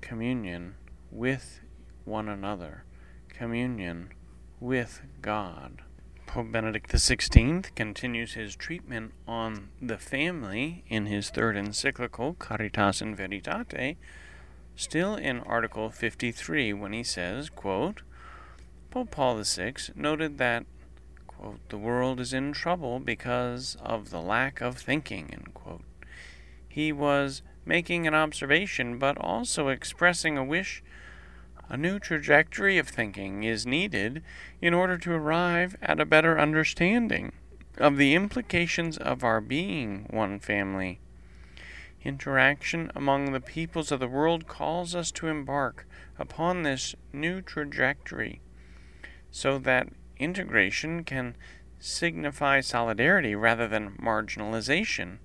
Communion 0.00 0.74
with 1.10 1.60
one 2.04 2.28
another, 2.28 2.84
communion 3.28 4.10
with 4.60 5.02
God. 5.22 5.82
Pope 6.26 6.52
Benedict 6.52 6.90
XVI 6.90 7.74
continues 7.74 8.34
his 8.34 8.54
treatment 8.54 9.14
on 9.26 9.70
the 9.80 9.96
family 9.96 10.84
in 10.88 11.06
his 11.06 11.30
third 11.30 11.56
encyclical, 11.56 12.34
Caritas 12.34 13.00
in 13.00 13.16
Veritate, 13.16 13.96
still 14.78 15.16
in 15.16 15.40
Article 15.40 15.90
53, 15.90 16.72
when 16.72 16.92
he 16.92 17.02
says, 17.02 17.50
quote, 17.50 18.02
Pope 18.90 19.10
Paul 19.10 19.42
VI 19.42 19.74
noted 19.96 20.38
that, 20.38 20.66
quote, 21.26 21.58
the 21.68 21.76
world 21.76 22.20
is 22.20 22.32
in 22.32 22.52
trouble 22.52 23.00
because 23.00 23.76
of 23.82 24.10
the 24.10 24.20
lack 24.20 24.60
of 24.60 24.78
thinking, 24.78 25.30
end 25.32 25.52
quote. 25.52 25.82
He 26.68 26.92
was 26.92 27.42
making 27.66 28.06
an 28.06 28.14
observation, 28.14 28.98
but 28.98 29.18
also 29.18 29.66
expressing 29.66 30.38
a 30.38 30.44
wish 30.44 30.82
a 31.68 31.76
new 31.76 31.98
trajectory 31.98 32.78
of 32.78 32.88
thinking 32.88 33.42
is 33.42 33.66
needed 33.66 34.22
in 34.62 34.72
order 34.72 34.96
to 34.96 35.12
arrive 35.12 35.76
at 35.82 36.00
a 36.00 36.06
better 36.06 36.38
understanding 36.38 37.32
of 37.76 37.96
the 37.96 38.14
implications 38.14 38.96
of 38.96 39.24
our 39.24 39.40
being 39.40 40.06
one 40.08 40.38
family. 40.38 41.00
Interaction 42.04 42.92
among 42.94 43.32
the 43.32 43.40
peoples 43.40 43.90
of 43.90 44.00
the 44.00 44.08
world 44.08 44.46
calls 44.46 44.94
us 44.94 45.10
to 45.12 45.26
embark 45.26 45.86
upon 46.18 46.62
this 46.62 46.94
new 47.12 47.40
trajectory 47.40 48.40
so 49.30 49.58
that 49.58 49.88
integration 50.18 51.04
can 51.04 51.36
signify 51.78 52.60
solidarity 52.60 53.34
rather 53.34 53.68
than 53.68 53.96
marginalization. 53.96 55.18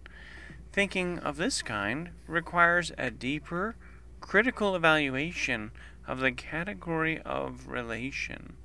Thinking 0.71 1.19
of 1.19 1.37
this 1.37 1.61
kind 1.61 2.09
requires 2.27 2.91
a 2.97 3.11
deeper, 3.11 3.75
critical 4.19 4.75
evaluation 4.75 5.71
of 6.07 6.19
the 6.19 6.31
category 6.31 7.21
of 7.21 7.67
relation. 7.67 8.55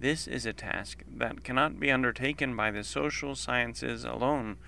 This 0.00 0.26
is 0.26 0.44
a 0.44 0.52
task 0.52 1.02
that 1.16 1.44
cannot 1.44 1.80
be 1.80 1.90
undertaken 1.90 2.54
by 2.54 2.70
the 2.70 2.84
social 2.84 3.34
sciences 3.34 4.04
alone, 4.04 4.58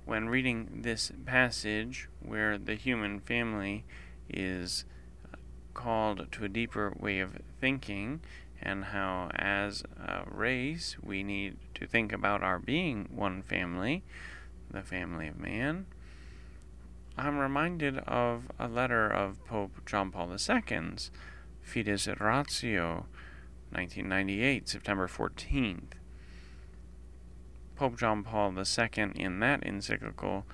When 0.05 0.29
reading 0.29 0.81
this 0.83 1.11
passage, 1.25 2.09
where 2.21 2.59
the 2.59 2.75
human 2.75 3.21
family 3.21 3.85
is 4.29 4.85
uh, 5.33 5.37
called 5.73 6.31
to 6.31 6.45
a 6.45 6.49
deeper 6.49 6.93
way 6.99 7.19
of 7.19 7.39
thinking 7.59 8.21
and 8.61 8.85
how, 8.85 9.31
as 9.33 9.81
a 9.97 10.25
race, 10.29 10.97
we 11.01 11.23
need 11.23 11.57
to 11.73 11.87
think 11.87 12.13
about 12.13 12.43
our 12.43 12.59
being 12.59 13.09
one 13.09 13.41
family, 13.41 14.03
the 14.69 14.83
family 14.83 15.27
of 15.27 15.39
man. 15.39 15.87
I'm 17.15 17.37
reminded 17.37 17.99
of 17.99 18.47
a 18.57 18.67
letter 18.67 19.07
of 19.07 19.45
Pope 19.45 19.85
John 19.85 20.09
Paul 20.09 20.31
II's 20.31 21.11
Fides 21.61 22.07
Ratio, 22.19 23.05
1998, 23.69 24.67
September 24.67 25.07
14th. 25.07 25.93
Pope 27.75 27.99
John 27.99 28.23
Paul 28.23 28.57
II, 28.57 29.11
in 29.15 29.39
that 29.41 29.63
encyclical, 29.63 30.45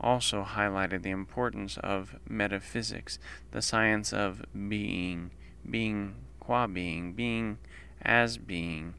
also 0.00 0.44
highlighted 0.44 1.02
the 1.02 1.10
importance 1.10 1.76
of 1.78 2.16
metaphysics, 2.28 3.18
the 3.50 3.62
science 3.62 4.12
of 4.12 4.44
being, 4.68 5.32
being 5.68 6.14
qua 6.38 6.68
being, 6.68 7.14
being 7.14 7.58
as 8.00 8.38
being. 8.38 8.94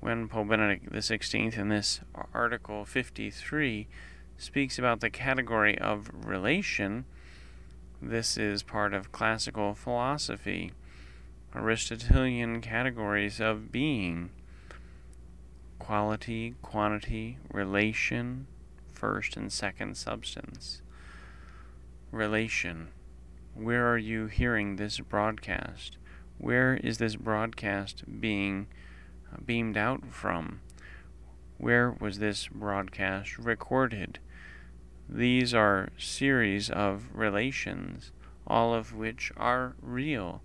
When 0.00 0.26
Pope 0.26 0.48
Benedict 0.48 0.90
XVI 0.90 1.56
in 1.58 1.68
this 1.68 2.00
article 2.32 2.86
53 2.86 3.88
speaks 4.36 4.78
about 4.78 5.00
the 5.00 5.10
category 5.10 5.78
of 5.78 6.10
relation, 6.12 7.04
this 8.00 8.36
is 8.36 8.62
part 8.62 8.94
of 8.94 9.12
classical 9.12 9.74
philosophy, 9.74 10.72
Aristotelian 11.54 12.60
categories 12.60 13.40
of 13.40 13.70
being 13.70 14.30
quality, 15.78 16.54
quantity, 16.62 17.38
relation, 17.52 18.46
first 18.92 19.36
and 19.36 19.52
second 19.52 19.96
substance. 19.96 20.80
Relation. 22.10 22.88
Where 23.54 23.90
are 23.92 23.98
you 23.98 24.26
hearing 24.26 24.76
this 24.76 25.00
broadcast? 25.00 25.98
Where 26.38 26.74
is 26.74 26.98
this 26.98 27.16
broadcast 27.16 28.04
being 28.20 28.68
uh, 29.32 29.38
beamed 29.44 29.76
out 29.76 30.06
from? 30.10 30.60
Where 31.62 31.92
was 31.92 32.18
this 32.18 32.48
broadcast 32.48 33.38
recorded? 33.38 34.18
These 35.08 35.54
are 35.54 35.90
series 35.96 36.68
of 36.68 37.04
relations, 37.14 38.10
all 38.48 38.74
of 38.74 38.92
which 38.92 39.30
are 39.36 39.76
real, 39.80 40.42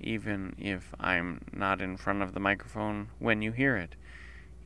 even 0.00 0.56
if 0.58 0.92
I'm 0.98 1.42
not 1.52 1.80
in 1.80 1.96
front 1.96 2.22
of 2.22 2.34
the 2.34 2.40
microphone 2.40 3.10
when 3.20 3.40
you 3.40 3.52
hear 3.52 3.76
it, 3.76 3.94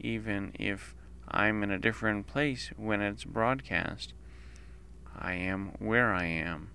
even 0.01 0.53
if 0.59 0.95
I'm 1.29 1.63
in 1.63 1.71
a 1.71 1.79
different 1.79 2.27
place 2.27 2.71
when 2.79 3.03
it's 3.03 3.25
broadcast. 3.25 4.15
I 5.15 5.35
am 5.35 5.73
where 5.79 6.15
I 6.15 6.25
am. 6.25 6.71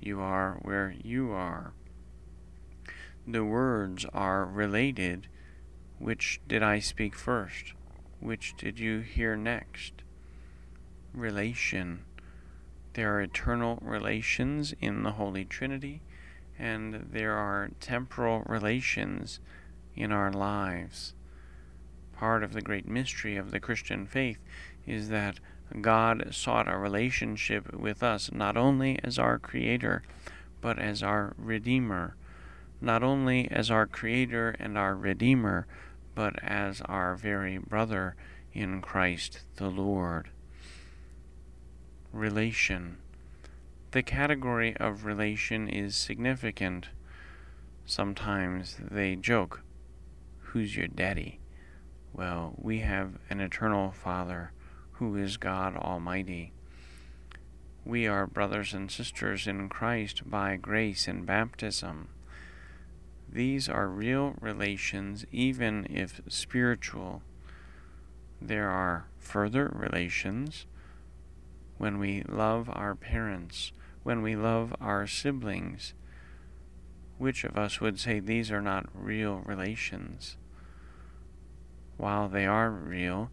You 0.00 0.20
are 0.20 0.60
where 0.62 0.94
you 1.04 1.32
are. 1.32 1.74
The 3.26 3.44
words 3.44 4.06
are 4.14 4.46
related. 4.46 5.28
Which 5.98 6.40
did 6.48 6.62
I 6.62 6.78
speak 6.78 7.16
first? 7.16 7.74
Which 8.24 8.56
did 8.56 8.80
you 8.80 9.00
hear 9.00 9.36
next? 9.36 10.02
Relation. 11.12 12.04
There 12.94 13.14
are 13.14 13.20
eternal 13.20 13.78
relations 13.80 14.74
in 14.80 15.04
the 15.04 15.12
Holy 15.12 15.44
Trinity, 15.44 16.00
and 16.58 17.08
there 17.12 17.34
are 17.34 17.70
temporal 17.80 18.42
relations 18.46 19.38
in 19.94 20.10
our 20.10 20.32
lives 20.32 21.14
part 22.14 22.42
of 22.42 22.52
the 22.52 22.62
great 22.62 22.88
mystery 22.88 23.36
of 23.36 23.50
the 23.50 23.60
Christian 23.60 24.06
faith 24.06 24.38
is 24.86 25.08
that 25.10 25.40
God 25.82 26.28
sought 26.30 26.72
a 26.72 26.78
relationship 26.78 27.74
with 27.74 28.02
us 28.02 28.30
not 28.32 28.56
only 28.56 28.98
as 29.02 29.18
our 29.18 29.38
Creator, 29.38 30.02
but 30.60 30.78
as 30.78 31.02
our 31.02 31.34
Redeemer. 31.36 32.16
Not 32.80 33.02
only 33.02 33.50
as 33.50 33.70
our 33.70 33.86
Creator 33.86 34.56
and 34.58 34.78
our 34.78 34.94
Redeemer, 34.94 35.66
but 36.14 36.42
as 36.42 36.80
our 36.82 37.16
very 37.16 37.58
brother 37.58 38.16
in 38.52 38.80
Christ 38.80 39.40
the 39.56 39.68
Lord. 39.68 40.30
Relation. 42.12 42.98
The 43.90 44.02
category 44.02 44.76
of 44.76 45.04
relation 45.04 45.68
is 45.68 45.96
significant. 45.96 46.88
Sometimes 47.84 48.76
they 48.80 49.16
joke, 49.16 49.62
Who's 50.38 50.76
your 50.76 50.86
daddy? 50.86 51.40
Well, 52.12 52.54
we 52.56 52.78
have 52.78 53.18
an 53.28 53.40
eternal 53.40 53.90
Father 53.90 54.52
who 54.92 55.16
is 55.16 55.36
God 55.36 55.76
Almighty. 55.76 56.52
We 57.84 58.06
are 58.06 58.26
brothers 58.26 58.72
and 58.72 58.90
sisters 58.90 59.48
in 59.48 59.68
Christ 59.68 60.30
by 60.30 60.56
grace 60.56 61.08
and 61.08 61.26
baptism. 61.26 62.08
These 63.34 63.68
are 63.68 63.88
real 63.88 64.34
relations, 64.40 65.26
even 65.30 65.86
if 65.90 66.22
spiritual. 66.28 67.20
There 68.40 68.70
are 68.70 69.06
further 69.18 69.70
relations 69.74 70.66
when 71.76 71.98
we 71.98 72.22
love 72.22 72.70
our 72.72 72.94
parents, 72.94 73.72
when 74.02 74.22
we 74.22 74.36
love 74.36 74.74
our 74.80 75.06
siblings. 75.06 75.92
Which 77.18 77.44
of 77.44 77.58
us 77.58 77.80
would 77.80 78.00
say 78.00 78.20
these 78.20 78.50
are 78.50 78.62
not 78.62 78.86
real 78.94 79.42
relations? 79.44 80.36
while 81.96 82.28
they 82.28 82.46
are 82.46 82.70
real, 82.70 83.30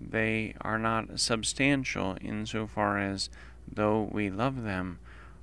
they 0.00 0.54
are 0.60 0.78
not 0.78 1.20
substantial 1.20 2.16
insofar 2.20 2.98
as, 2.98 3.28
though 3.70 4.08
we 4.10 4.30
love 4.30 4.62
them, 4.62 4.98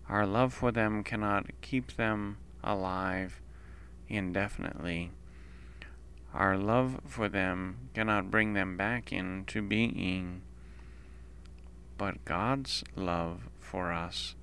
our 0.09 0.25
love 0.25 0.53
for 0.53 0.71
them 0.71 1.03
cannot 1.03 1.45
keep 1.61 1.95
them 1.95 2.37
alive 2.63 3.39
indefinitely. 4.09 5.11
Our 6.33 6.57
love 6.57 6.99
for 7.05 7.29
them 7.29 7.89
cannot 7.93 8.31
bring 8.31 8.53
them 8.53 8.77
back 8.77 9.11
into 9.11 9.61
being. 9.61 10.41
But 11.97 12.23
God's 12.25 12.83
love 12.95 13.49
for 13.59 13.91
us 13.91 14.35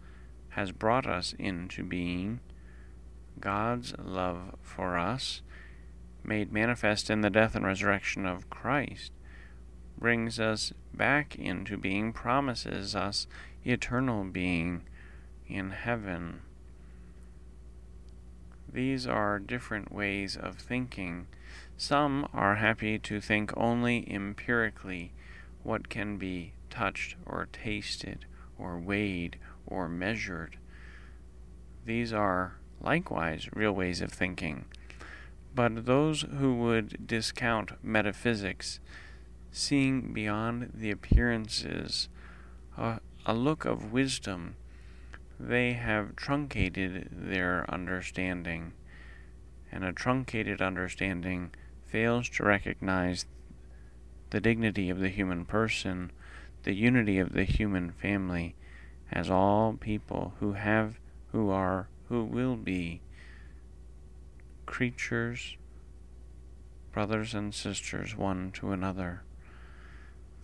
has 0.51 0.73
brought 0.73 1.07
us 1.07 1.35
into 1.39 1.85
being. 1.85 2.41
God's 3.41 3.95
love 3.99 4.57
for 4.63 4.97
us 4.97 5.43
made 6.25 6.53
manifest 6.53 7.11
in 7.11 7.21
the 7.21 7.31
death 7.31 7.55
and 7.55 7.65
resurrection 7.65 8.27
of 8.27 8.49
Christ, 8.51 9.13
brings 9.99 10.41
us 10.41 10.73
back 10.93 11.37
into 11.37 11.77
being, 11.77 12.13
promises 12.13 12.97
us 12.97 13.27
eternal 13.65 14.25
being 14.25 14.83
in 15.47 15.71
heaven. 15.71 16.41
These 18.75 19.07
are 19.07 19.39
different 19.39 19.93
ways 19.93 20.37
of 20.37 20.57
thinking. 20.59 21.29
Some 21.77 22.27
are 22.35 22.57
happy 22.57 22.99
to 22.99 23.21
think 23.21 23.57
only 23.57 24.05
empirically 24.13 25.13
what 25.63 25.89
can 25.89 26.17
be 26.17 26.55
touched 26.71 27.15
or 27.25 27.47
tasted 27.53 28.27
or 28.59 28.81
weighed 28.81 29.39
or 29.65 29.89
measured. 29.89 30.57
These 31.85 32.13
are 32.13 32.57
likewise 32.81 33.49
real 33.53 33.71
ways 33.71 34.01
of 34.01 34.11
thinking. 34.11 34.65
But 35.55 35.87
those 35.87 36.23
who 36.23 36.57
would 36.57 37.07
discount 37.07 37.71
metaphysics, 37.81 38.81
seeing 39.53 40.13
beyond 40.13 40.73
the 40.75 40.91
appearances 40.91 42.09
a, 42.77 42.99
a 43.25 43.35
look 43.35 43.65
of 43.65 43.93
wisdom, 43.93 44.57
they 45.39 45.73
have 45.73 46.17
truncated 46.17 47.09
their 47.11 47.65
understanding, 47.69 48.73
and 49.73 49.85
a 49.85 49.93
truncated 49.93 50.63
understanding 50.63 51.53
fails 51.87 52.29
to 52.29 52.45
recognize 52.45 53.27
the 54.31 54.41
dignity 54.41 54.91
of 54.91 54.99
the 54.99 55.09
human 55.09 55.45
person, 55.45 56.11
the 56.63 56.75
unity 56.75 57.19
of 57.19 57.33
the 57.33 57.45
human 57.45 57.93
family, 57.93 58.55
as 59.13 59.31
all 59.31 59.75
people 59.75 60.35
who 60.41 60.53
have, 60.53 60.99
who 61.33 61.51
are, 61.51 61.89
who 62.09 62.25
will 62.25 62.57
be 62.57 63.01
creatures, 64.67 65.57
brothers 66.93 67.35
and 67.35 67.55
sisters 67.55 68.17
one 68.17 68.51
to 68.53 68.73
another. 68.73 69.23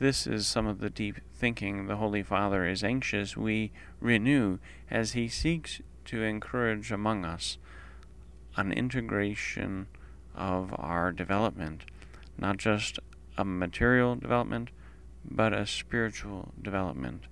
This 0.00 0.26
is 0.26 0.46
some 0.46 0.66
of 0.66 0.78
the 0.80 0.88
deep 0.88 1.16
thinking 1.34 1.86
the 1.86 1.98
Holy 1.98 2.22
Father 2.22 2.64
is 2.64 2.82
anxious 2.82 3.36
we 3.36 3.70
renew 4.00 4.56
as 4.90 5.12
he 5.12 5.28
seeks 5.28 5.82
to 6.06 6.22
encourage 6.22 6.90
among 6.90 7.26
us 7.26 7.58
an 8.56 8.72
integration 8.72 9.88
of 10.34 10.74
our 10.78 11.12
development, 11.12 11.84
not 12.38 12.56
just 12.56 12.98
a 13.36 13.44
material 13.44 14.16
development, 14.16 14.70
but 15.22 15.52
a 15.52 15.66
spiritual 15.66 16.54
development. 16.62 17.24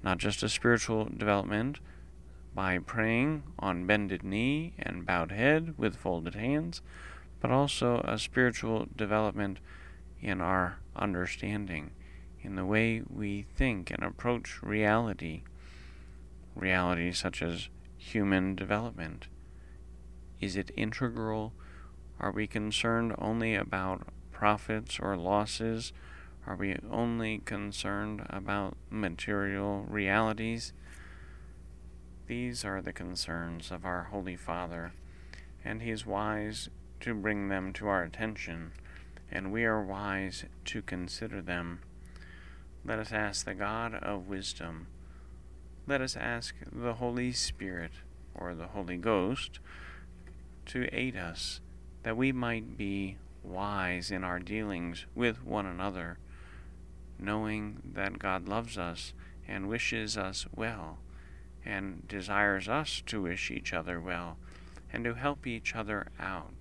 Not 0.00 0.18
just 0.18 0.44
a 0.44 0.48
spiritual 0.48 1.06
development, 1.06 1.80
by 2.54 2.78
praying 2.78 3.42
on 3.58 3.88
bended 3.88 4.22
knee 4.22 4.72
and 4.78 5.04
bowed 5.04 5.32
head 5.32 5.74
with 5.76 5.96
folded 5.96 6.36
hands, 6.36 6.80
but 7.40 7.50
also 7.50 8.00
a 8.06 8.20
spiritual 8.20 8.86
development 8.94 9.58
in 10.20 10.40
our 10.40 10.78
understanding, 10.96 11.90
in 12.40 12.56
the 12.56 12.64
way 12.64 13.02
we 13.08 13.46
think 13.54 13.90
and 13.90 14.02
approach 14.02 14.62
reality, 14.62 15.42
reality 16.54 17.12
such 17.12 17.42
as 17.42 17.68
human 17.96 18.54
development. 18.54 19.28
Is 20.40 20.56
it 20.56 20.70
integral? 20.76 21.52
Are 22.20 22.32
we 22.32 22.46
concerned 22.46 23.14
only 23.18 23.54
about 23.54 24.08
profits 24.32 24.98
or 25.00 25.16
losses? 25.16 25.92
Are 26.46 26.56
we 26.56 26.76
only 26.90 27.38
concerned 27.38 28.24
about 28.30 28.76
material 28.90 29.84
realities? 29.88 30.72
These 32.26 32.64
are 32.64 32.80
the 32.80 32.92
concerns 32.92 33.70
of 33.70 33.84
our 33.84 34.04
Holy 34.04 34.36
Father, 34.36 34.92
and 35.64 35.82
He 35.82 35.90
is 35.90 36.06
wise 36.06 36.68
to 37.00 37.14
bring 37.14 37.48
them 37.48 37.72
to 37.74 37.88
our 37.88 38.02
attention, 38.02 38.72
and 39.30 39.52
we 39.52 39.64
are 39.64 39.82
wise 39.82 40.44
to 40.66 40.82
consider 40.82 41.42
them. 41.42 41.80
Let 42.84 42.98
us 42.98 43.12
ask 43.12 43.44
the 43.44 43.54
God 43.54 43.94
of 43.94 44.28
wisdom. 44.28 44.86
Let 45.86 46.00
us 46.00 46.16
ask 46.16 46.54
the 46.70 46.94
Holy 46.94 47.32
Spirit 47.32 47.92
or 48.34 48.54
the 48.54 48.68
Holy 48.68 48.96
Ghost 48.96 49.58
to 50.66 50.88
aid 50.92 51.16
us 51.16 51.60
that 52.02 52.16
we 52.16 52.32
might 52.32 52.76
be 52.76 53.16
wise 53.42 54.10
in 54.10 54.24
our 54.24 54.38
dealings 54.38 55.06
with 55.14 55.44
one 55.44 55.66
another, 55.66 56.18
knowing 57.18 57.82
that 57.94 58.18
God 58.18 58.48
loves 58.48 58.78
us 58.78 59.12
and 59.46 59.68
wishes 59.68 60.16
us 60.16 60.46
well, 60.54 60.98
and 61.64 62.06
desires 62.06 62.68
us 62.68 63.02
to 63.06 63.22
wish 63.22 63.50
each 63.50 63.72
other 63.72 64.00
well, 64.00 64.36
and 64.92 65.04
to 65.04 65.14
help 65.14 65.46
each 65.46 65.74
other 65.74 66.08
out. 66.20 66.52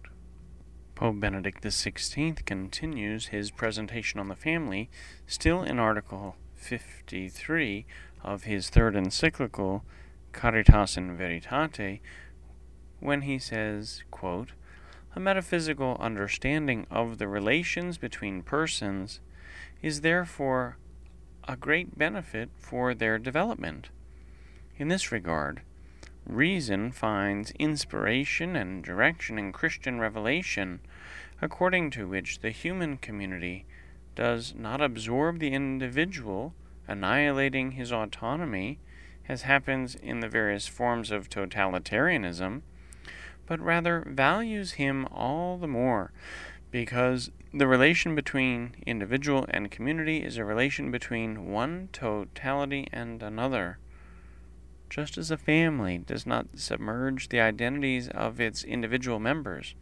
Pope 0.97 1.19
Benedict 1.19 1.63
XVI 1.63 2.43
continues 2.43 3.27
his 3.27 3.51
presentation 3.51 4.19
on 4.19 4.29
the 4.29 4.35
family, 4.35 4.89
still 5.27 5.61
in 5.61 5.77
Article 5.77 6.35
53 6.55 7.85
of 8.23 8.45
his 8.45 8.71
third 8.71 8.95
encyclical, 8.95 9.85
Caritas 10.33 10.97
in 10.97 11.15
Veritate, 11.15 11.99
when 12.99 13.21
he 13.21 13.37
says, 13.37 14.03
quote, 14.09 14.53
A 15.15 15.19
metaphysical 15.19 15.97
understanding 15.99 16.87
of 16.89 17.19
the 17.19 17.27
relations 17.27 17.99
between 17.99 18.41
persons 18.41 19.19
is 19.83 20.01
therefore 20.01 20.77
a 21.47 21.55
great 21.55 21.95
benefit 21.95 22.49
for 22.57 22.95
their 22.95 23.19
development. 23.19 23.89
In 24.77 24.87
this 24.87 25.11
regard, 25.11 25.61
reason 26.27 26.91
finds 26.91 27.51
inspiration 27.51 28.55
and 28.55 28.83
direction 28.83 29.37
in 29.37 29.51
Christian 29.51 29.99
revelation, 29.99 30.79
according 31.41 31.91
to 31.91 32.07
which 32.07 32.39
the 32.39 32.49
human 32.49 32.97
community 32.97 33.65
does 34.15 34.53
not 34.55 34.81
absorb 34.81 35.39
the 35.39 35.53
individual, 35.53 36.53
annihilating 36.87 37.71
his 37.71 37.91
autonomy, 37.91 38.79
as 39.29 39.43
happens 39.43 39.95
in 39.95 40.19
the 40.19 40.29
various 40.29 40.67
forms 40.67 41.11
of 41.11 41.29
totalitarianism, 41.29 42.61
but 43.45 43.59
rather 43.59 44.03
values 44.07 44.73
him 44.73 45.07
all 45.11 45.57
the 45.57 45.67
more 45.67 46.11
because 46.71 47.31
the 47.53 47.67
relation 47.67 48.13
between 48.13 48.75
individual 48.85 49.45
and 49.49 49.71
community 49.71 50.23
is 50.23 50.37
a 50.37 50.45
relation 50.45 50.91
between 50.91 51.47
one 51.47 51.89
totality 51.93 52.87
and 52.91 53.23
another. 53.23 53.77
Just 54.89 55.17
as 55.17 55.31
a 55.31 55.37
family 55.37 55.97
does 55.97 56.25
not 56.25 56.59
submerge 56.59 57.29
the 57.29 57.39
identities 57.39 58.07
of 58.09 58.39
its 58.39 58.63
individual 58.63 59.19
members, 59.19 59.75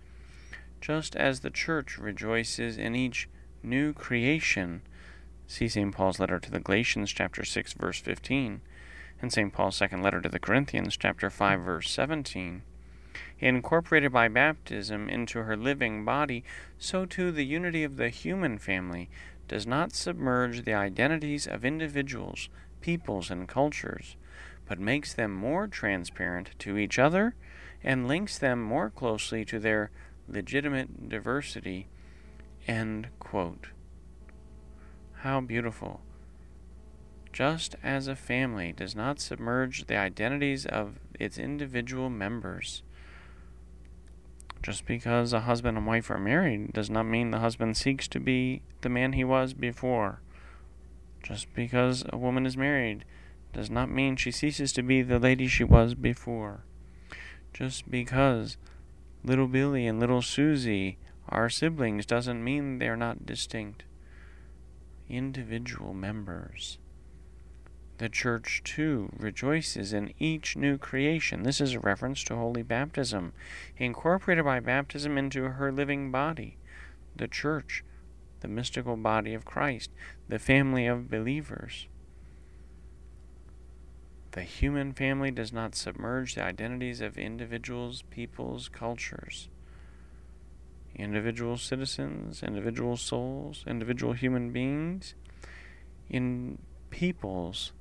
just 0.81 1.15
as 1.15 1.39
the 1.39 1.49
church 1.49 1.97
rejoices 1.97 2.77
in 2.77 2.95
each 2.95 3.29
new 3.63 3.93
creation, 3.93 4.81
see 5.47 5.67
St. 5.67 5.93
Paul's 5.93 6.19
letter 6.19 6.39
to 6.39 6.51
the 6.51 6.59
Galatians, 6.59 7.11
chapter 7.11 7.45
6, 7.45 7.73
verse 7.73 7.99
15, 7.99 8.61
and 9.21 9.31
St. 9.31 9.53
Paul's 9.53 9.75
second 9.75 10.01
letter 10.01 10.21
to 10.21 10.29
the 10.29 10.39
Corinthians, 10.39 10.97
chapter 10.97 11.29
5, 11.29 11.61
verse 11.61 11.89
17 11.91 12.63
incorporated 13.39 14.11
by 14.11 14.27
baptism 14.27 15.09
into 15.09 15.43
her 15.43 15.57
living 15.57 16.05
body, 16.05 16.43
so 16.77 17.05
too 17.05 17.31
the 17.31 17.45
unity 17.45 17.83
of 17.83 17.97
the 17.97 18.09
human 18.09 18.57
family 18.57 19.09
does 19.47 19.67
not 19.67 19.93
submerge 19.93 20.63
the 20.63 20.73
identities 20.73 21.45
of 21.45 21.65
individuals, 21.65 22.49
peoples, 22.81 23.29
and 23.29 23.47
cultures, 23.47 24.15
but 24.67 24.79
makes 24.79 25.13
them 25.13 25.31
more 25.31 25.67
transparent 25.67 26.51
to 26.59 26.77
each 26.77 26.97
other 26.97 27.35
and 27.83 28.07
links 28.07 28.37
them 28.37 28.61
more 28.61 28.89
closely 28.89 29.45
to 29.45 29.59
their 29.59 29.91
legitimate 30.27 31.07
diversity. 31.07 31.87
End 32.67 33.09
quote. 33.19 33.67
How 35.19 35.39
beautiful. 35.41 36.01
Just 37.31 37.75
as 37.83 38.07
a 38.07 38.15
family 38.15 38.71
does 38.71 38.95
not 38.95 39.19
submerge 39.19 39.85
the 39.85 39.97
identities 39.97 40.65
of 40.65 40.99
its 41.19 41.37
individual 41.37 42.09
members, 42.09 42.81
just 44.63 44.85
because 44.87 45.31
a 45.31 45.41
husband 45.41 45.77
and 45.77 45.85
wife 45.85 46.09
are 46.09 46.17
married 46.17 46.73
does 46.73 46.89
not 46.89 47.03
mean 47.03 47.29
the 47.29 47.39
husband 47.39 47.77
seeks 47.77 48.07
to 48.07 48.19
be 48.19 48.63
the 48.81 48.89
man 48.89 49.13
he 49.13 49.23
was 49.23 49.53
before. 49.53 50.21
Just 51.21 51.53
because 51.53 52.03
a 52.09 52.17
woman 52.17 52.47
is 52.47 52.57
married 52.57 53.05
does 53.55 53.69
not 53.69 53.89
mean 53.89 54.17
she 54.17 54.31
ceases 54.31 54.73
to 54.73 54.83
be 54.83 55.01
the 55.01 55.17
lady 55.17 55.47
she 55.47 55.63
was 55.63 55.93
before. 55.93 56.65
Just 57.53 57.89
because 57.89 58.57
little 59.23 59.47
Billy 59.47 59.87
and 59.87 59.97
little 59.97 60.21
Susie 60.21 60.97
are 61.29 61.49
siblings 61.49 62.05
doesn't 62.05 62.43
mean 62.43 62.79
they're 62.79 62.97
not 62.97 63.25
distinct 63.25 63.85
individual 65.07 65.93
members. 65.93 66.79
The 67.97 68.09
church, 68.09 68.61
too, 68.65 69.09
rejoices 69.17 69.93
in 69.93 70.13
each 70.19 70.57
new 70.57 70.77
creation. 70.77 71.43
This 71.43 71.61
is 71.61 71.73
a 71.73 71.79
reference 71.79 72.25
to 72.25 72.35
holy 72.35 72.61
baptism, 72.61 73.31
incorporated 73.77 74.43
by 74.43 74.59
baptism 74.59 75.17
into 75.17 75.43
her 75.43 75.71
living 75.71 76.11
body. 76.11 76.57
The 77.15 77.29
church, 77.29 77.85
the 78.41 78.49
mystical 78.49 78.97
body 78.97 79.33
of 79.33 79.45
Christ, 79.45 79.91
the 80.27 80.39
family 80.39 80.85
of 80.87 81.09
believers. 81.09 81.87
The 84.35 84.43
human 84.43 84.91
family 84.91 85.31
does 85.31 85.53
not 85.53 85.75
submerge 85.75 86.35
the 86.35 86.43
identities 86.43 86.99
of 86.99 87.17
individuals, 87.17 88.03
peoples, 88.09 88.67
cultures. 88.67 89.47
Individual 90.93 91.55
citizens, 91.55 92.43
individual 92.43 92.97
souls, 92.97 93.63
individual 93.65 94.11
human 94.11 94.51
beings, 94.51 95.15
in 96.09 96.57
peoples 96.89 97.71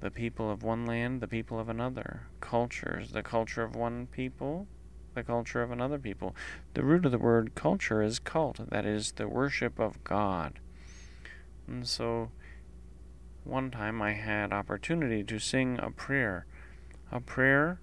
the 0.00 0.10
people 0.10 0.50
of 0.50 0.64
one 0.64 0.84
land, 0.84 1.20
the 1.20 1.28
people 1.28 1.60
of 1.60 1.68
another, 1.68 2.22
cultures, 2.40 3.12
the 3.12 3.22
culture 3.22 3.62
of 3.62 3.76
one 3.76 4.08
people, 4.08 4.66
the 5.14 5.22
culture 5.22 5.62
of 5.62 5.70
another 5.70 5.98
people. 5.98 6.34
The 6.74 6.82
root 6.82 7.06
of 7.06 7.12
the 7.12 7.18
word 7.18 7.54
culture 7.54 8.02
is 8.02 8.18
cult, 8.18 8.68
that 8.70 8.84
is, 8.84 9.12
the 9.12 9.28
worship 9.28 9.78
of 9.78 10.02
God. 10.02 10.58
And 11.68 11.86
so, 11.86 12.30
one 13.50 13.70
time 13.70 14.00
I 14.00 14.12
had 14.12 14.52
opportunity 14.52 15.24
to 15.24 15.38
sing 15.40 15.78
a 15.82 15.90
prayer, 15.90 16.46
a 17.10 17.20
prayer 17.20 17.80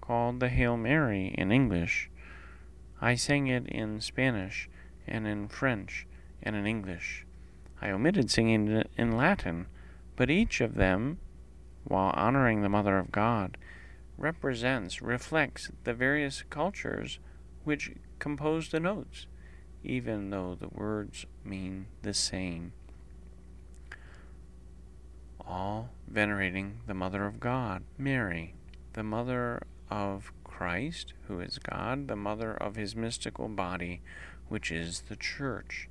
called 0.00 0.40
the 0.40 0.48
Hail 0.48 0.76
Mary 0.76 1.34
in 1.36 1.52
English. 1.52 2.10
I 3.00 3.14
sang 3.14 3.46
it 3.46 3.66
in 3.66 4.00
Spanish 4.00 4.68
and 5.06 5.26
in 5.26 5.48
French 5.48 6.06
and 6.42 6.56
in 6.56 6.66
English. 6.66 7.26
I 7.82 7.90
omitted 7.90 8.30
singing 8.30 8.68
it 8.68 8.90
in 8.96 9.12
Latin, 9.12 9.66
but 10.16 10.30
each 10.30 10.60
of 10.62 10.74
them 10.74 11.18
while 11.84 12.12
honoring 12.14 12.62
the 12.62 12.68
Mother 12.68 12.98
of 12.98 13.12
God, 13.12 13.56
represents, 14.16 15.02
reflects 15.02 15.70
the 15.84 15.94
various 15.94 16.42
cultures 16.48 17.18
which 17.62 17.92
compose 18.18 18.70
the 18.70 18.80
notes, 18.80 19.26
even 19.82 20.30
though 20.30 20.56
the 20.58 20.68
words 20.68 21.26
mean 21.44 21.86
the 22.02 22.14
same. 22.14 22.72
All 25.46 25.90
venerating 26.08 26.80
the 26.86 26.94
Mother 26.94 27.26
of 27.26 27.40
God, 27.40 27.82
Mary, 27.98 28.54
the 28.94 29.02
Mother 29.02 29.62
of 29.90 30.32
Christ, 30.42 31.12
who 31.28 31.40
is 31.40 31.58
God, 31.58 32.08
the 32.08 32.16
Mother 32.16 32.54
of 32.54 32.76
His 32.76 32.96
mystical 32.96 33.48
body, 33.48 34.00
which 34.48 34.70
is 34.70 35.02
the 35.02 35.16
Church, 35.16 35.88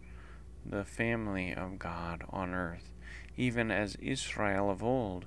the 0.65 0.85
family 0.85 1.53
of 1.53 1.79
God 1.79 2.23
on 2.29 2.53
earth, 2.53 2.93
even 3.37 3.71
as 3.71 3.95
Israel 3.95 4.69
of 4.69 4.83
old 4.83 5.25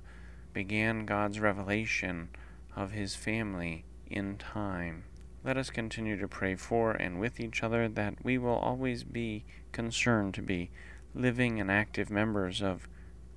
began 0.53 1.05
God's 1.05 1.39
revelation 1.39 2.29
of 2.75 2.91
His 2.91 3.15
family 3.15 3.85
in 4.09 4.37
time. 4.37 5.03
Let 5.43 5.57
us 5.57 5.69
continue 5.69 6.17
to 6.17 6.27
pray 6.27 6.55
for 6.55 6.91
and 6.91 7.19
with 7.19 7.39
each 7.39 7.63
other 7.63 7.87
that 7.87 8.15
we 8.23 8.37
will 8.37 8.55
always 8.55 9.03
be 9.03 9.45
concerned 9.71 10.33
to 10.33 10.41
be 10.41 10.71
living 11.13 11.59
and 11.61 11.71
active 11.71 12.09
members 12.09 12.61
of 12.61 12.89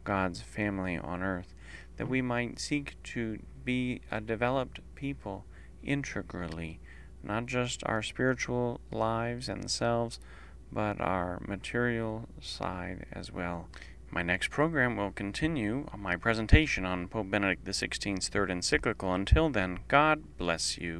God's 0.04 0.40
family 0.40 0.98
on 0.98 1.22
earth, 1.22 1.54
that 1.96 2.08
we 2.08 2.22
might 2.22 2.58
seek 2.58 2.96
to 3.04 3.38
be 3.64 4.00
a 4.10 4.20
developed 4.20 4.80
people 4.94 5.44
integrally, 5.82 6.80
not 7.22 7.46
just 7.46 7.82
our 7.86 8.02
spiritual 8.02 8.80
lives 8.90 9.48
and 9.48 9.70
selves, 9.70 10.18
but 10.72 11.00
our 11.00 11.40
material 11.46 12.28
side 12.40 13.06
as 13.12 13.32
well. 13.32 13.68
My 14.12 14.22
next 14.22 14.50
program 14.50 14.96
will 14.96 15.12
continue 15.12 15.86
my 15.96 16.16
presentation 16.16 16.84
on 16.84 17.06
Pope 17.06 17.30
Benedict 17.30 17.64
XVI's 17.64 18.28
third 18.28 18.50
encyclical. 18.50 19.14
Until 19.14 19.50
then, 19.50 19.80
God 19.86 20.36
bless 20.36 20.78
you. 20.78 20.98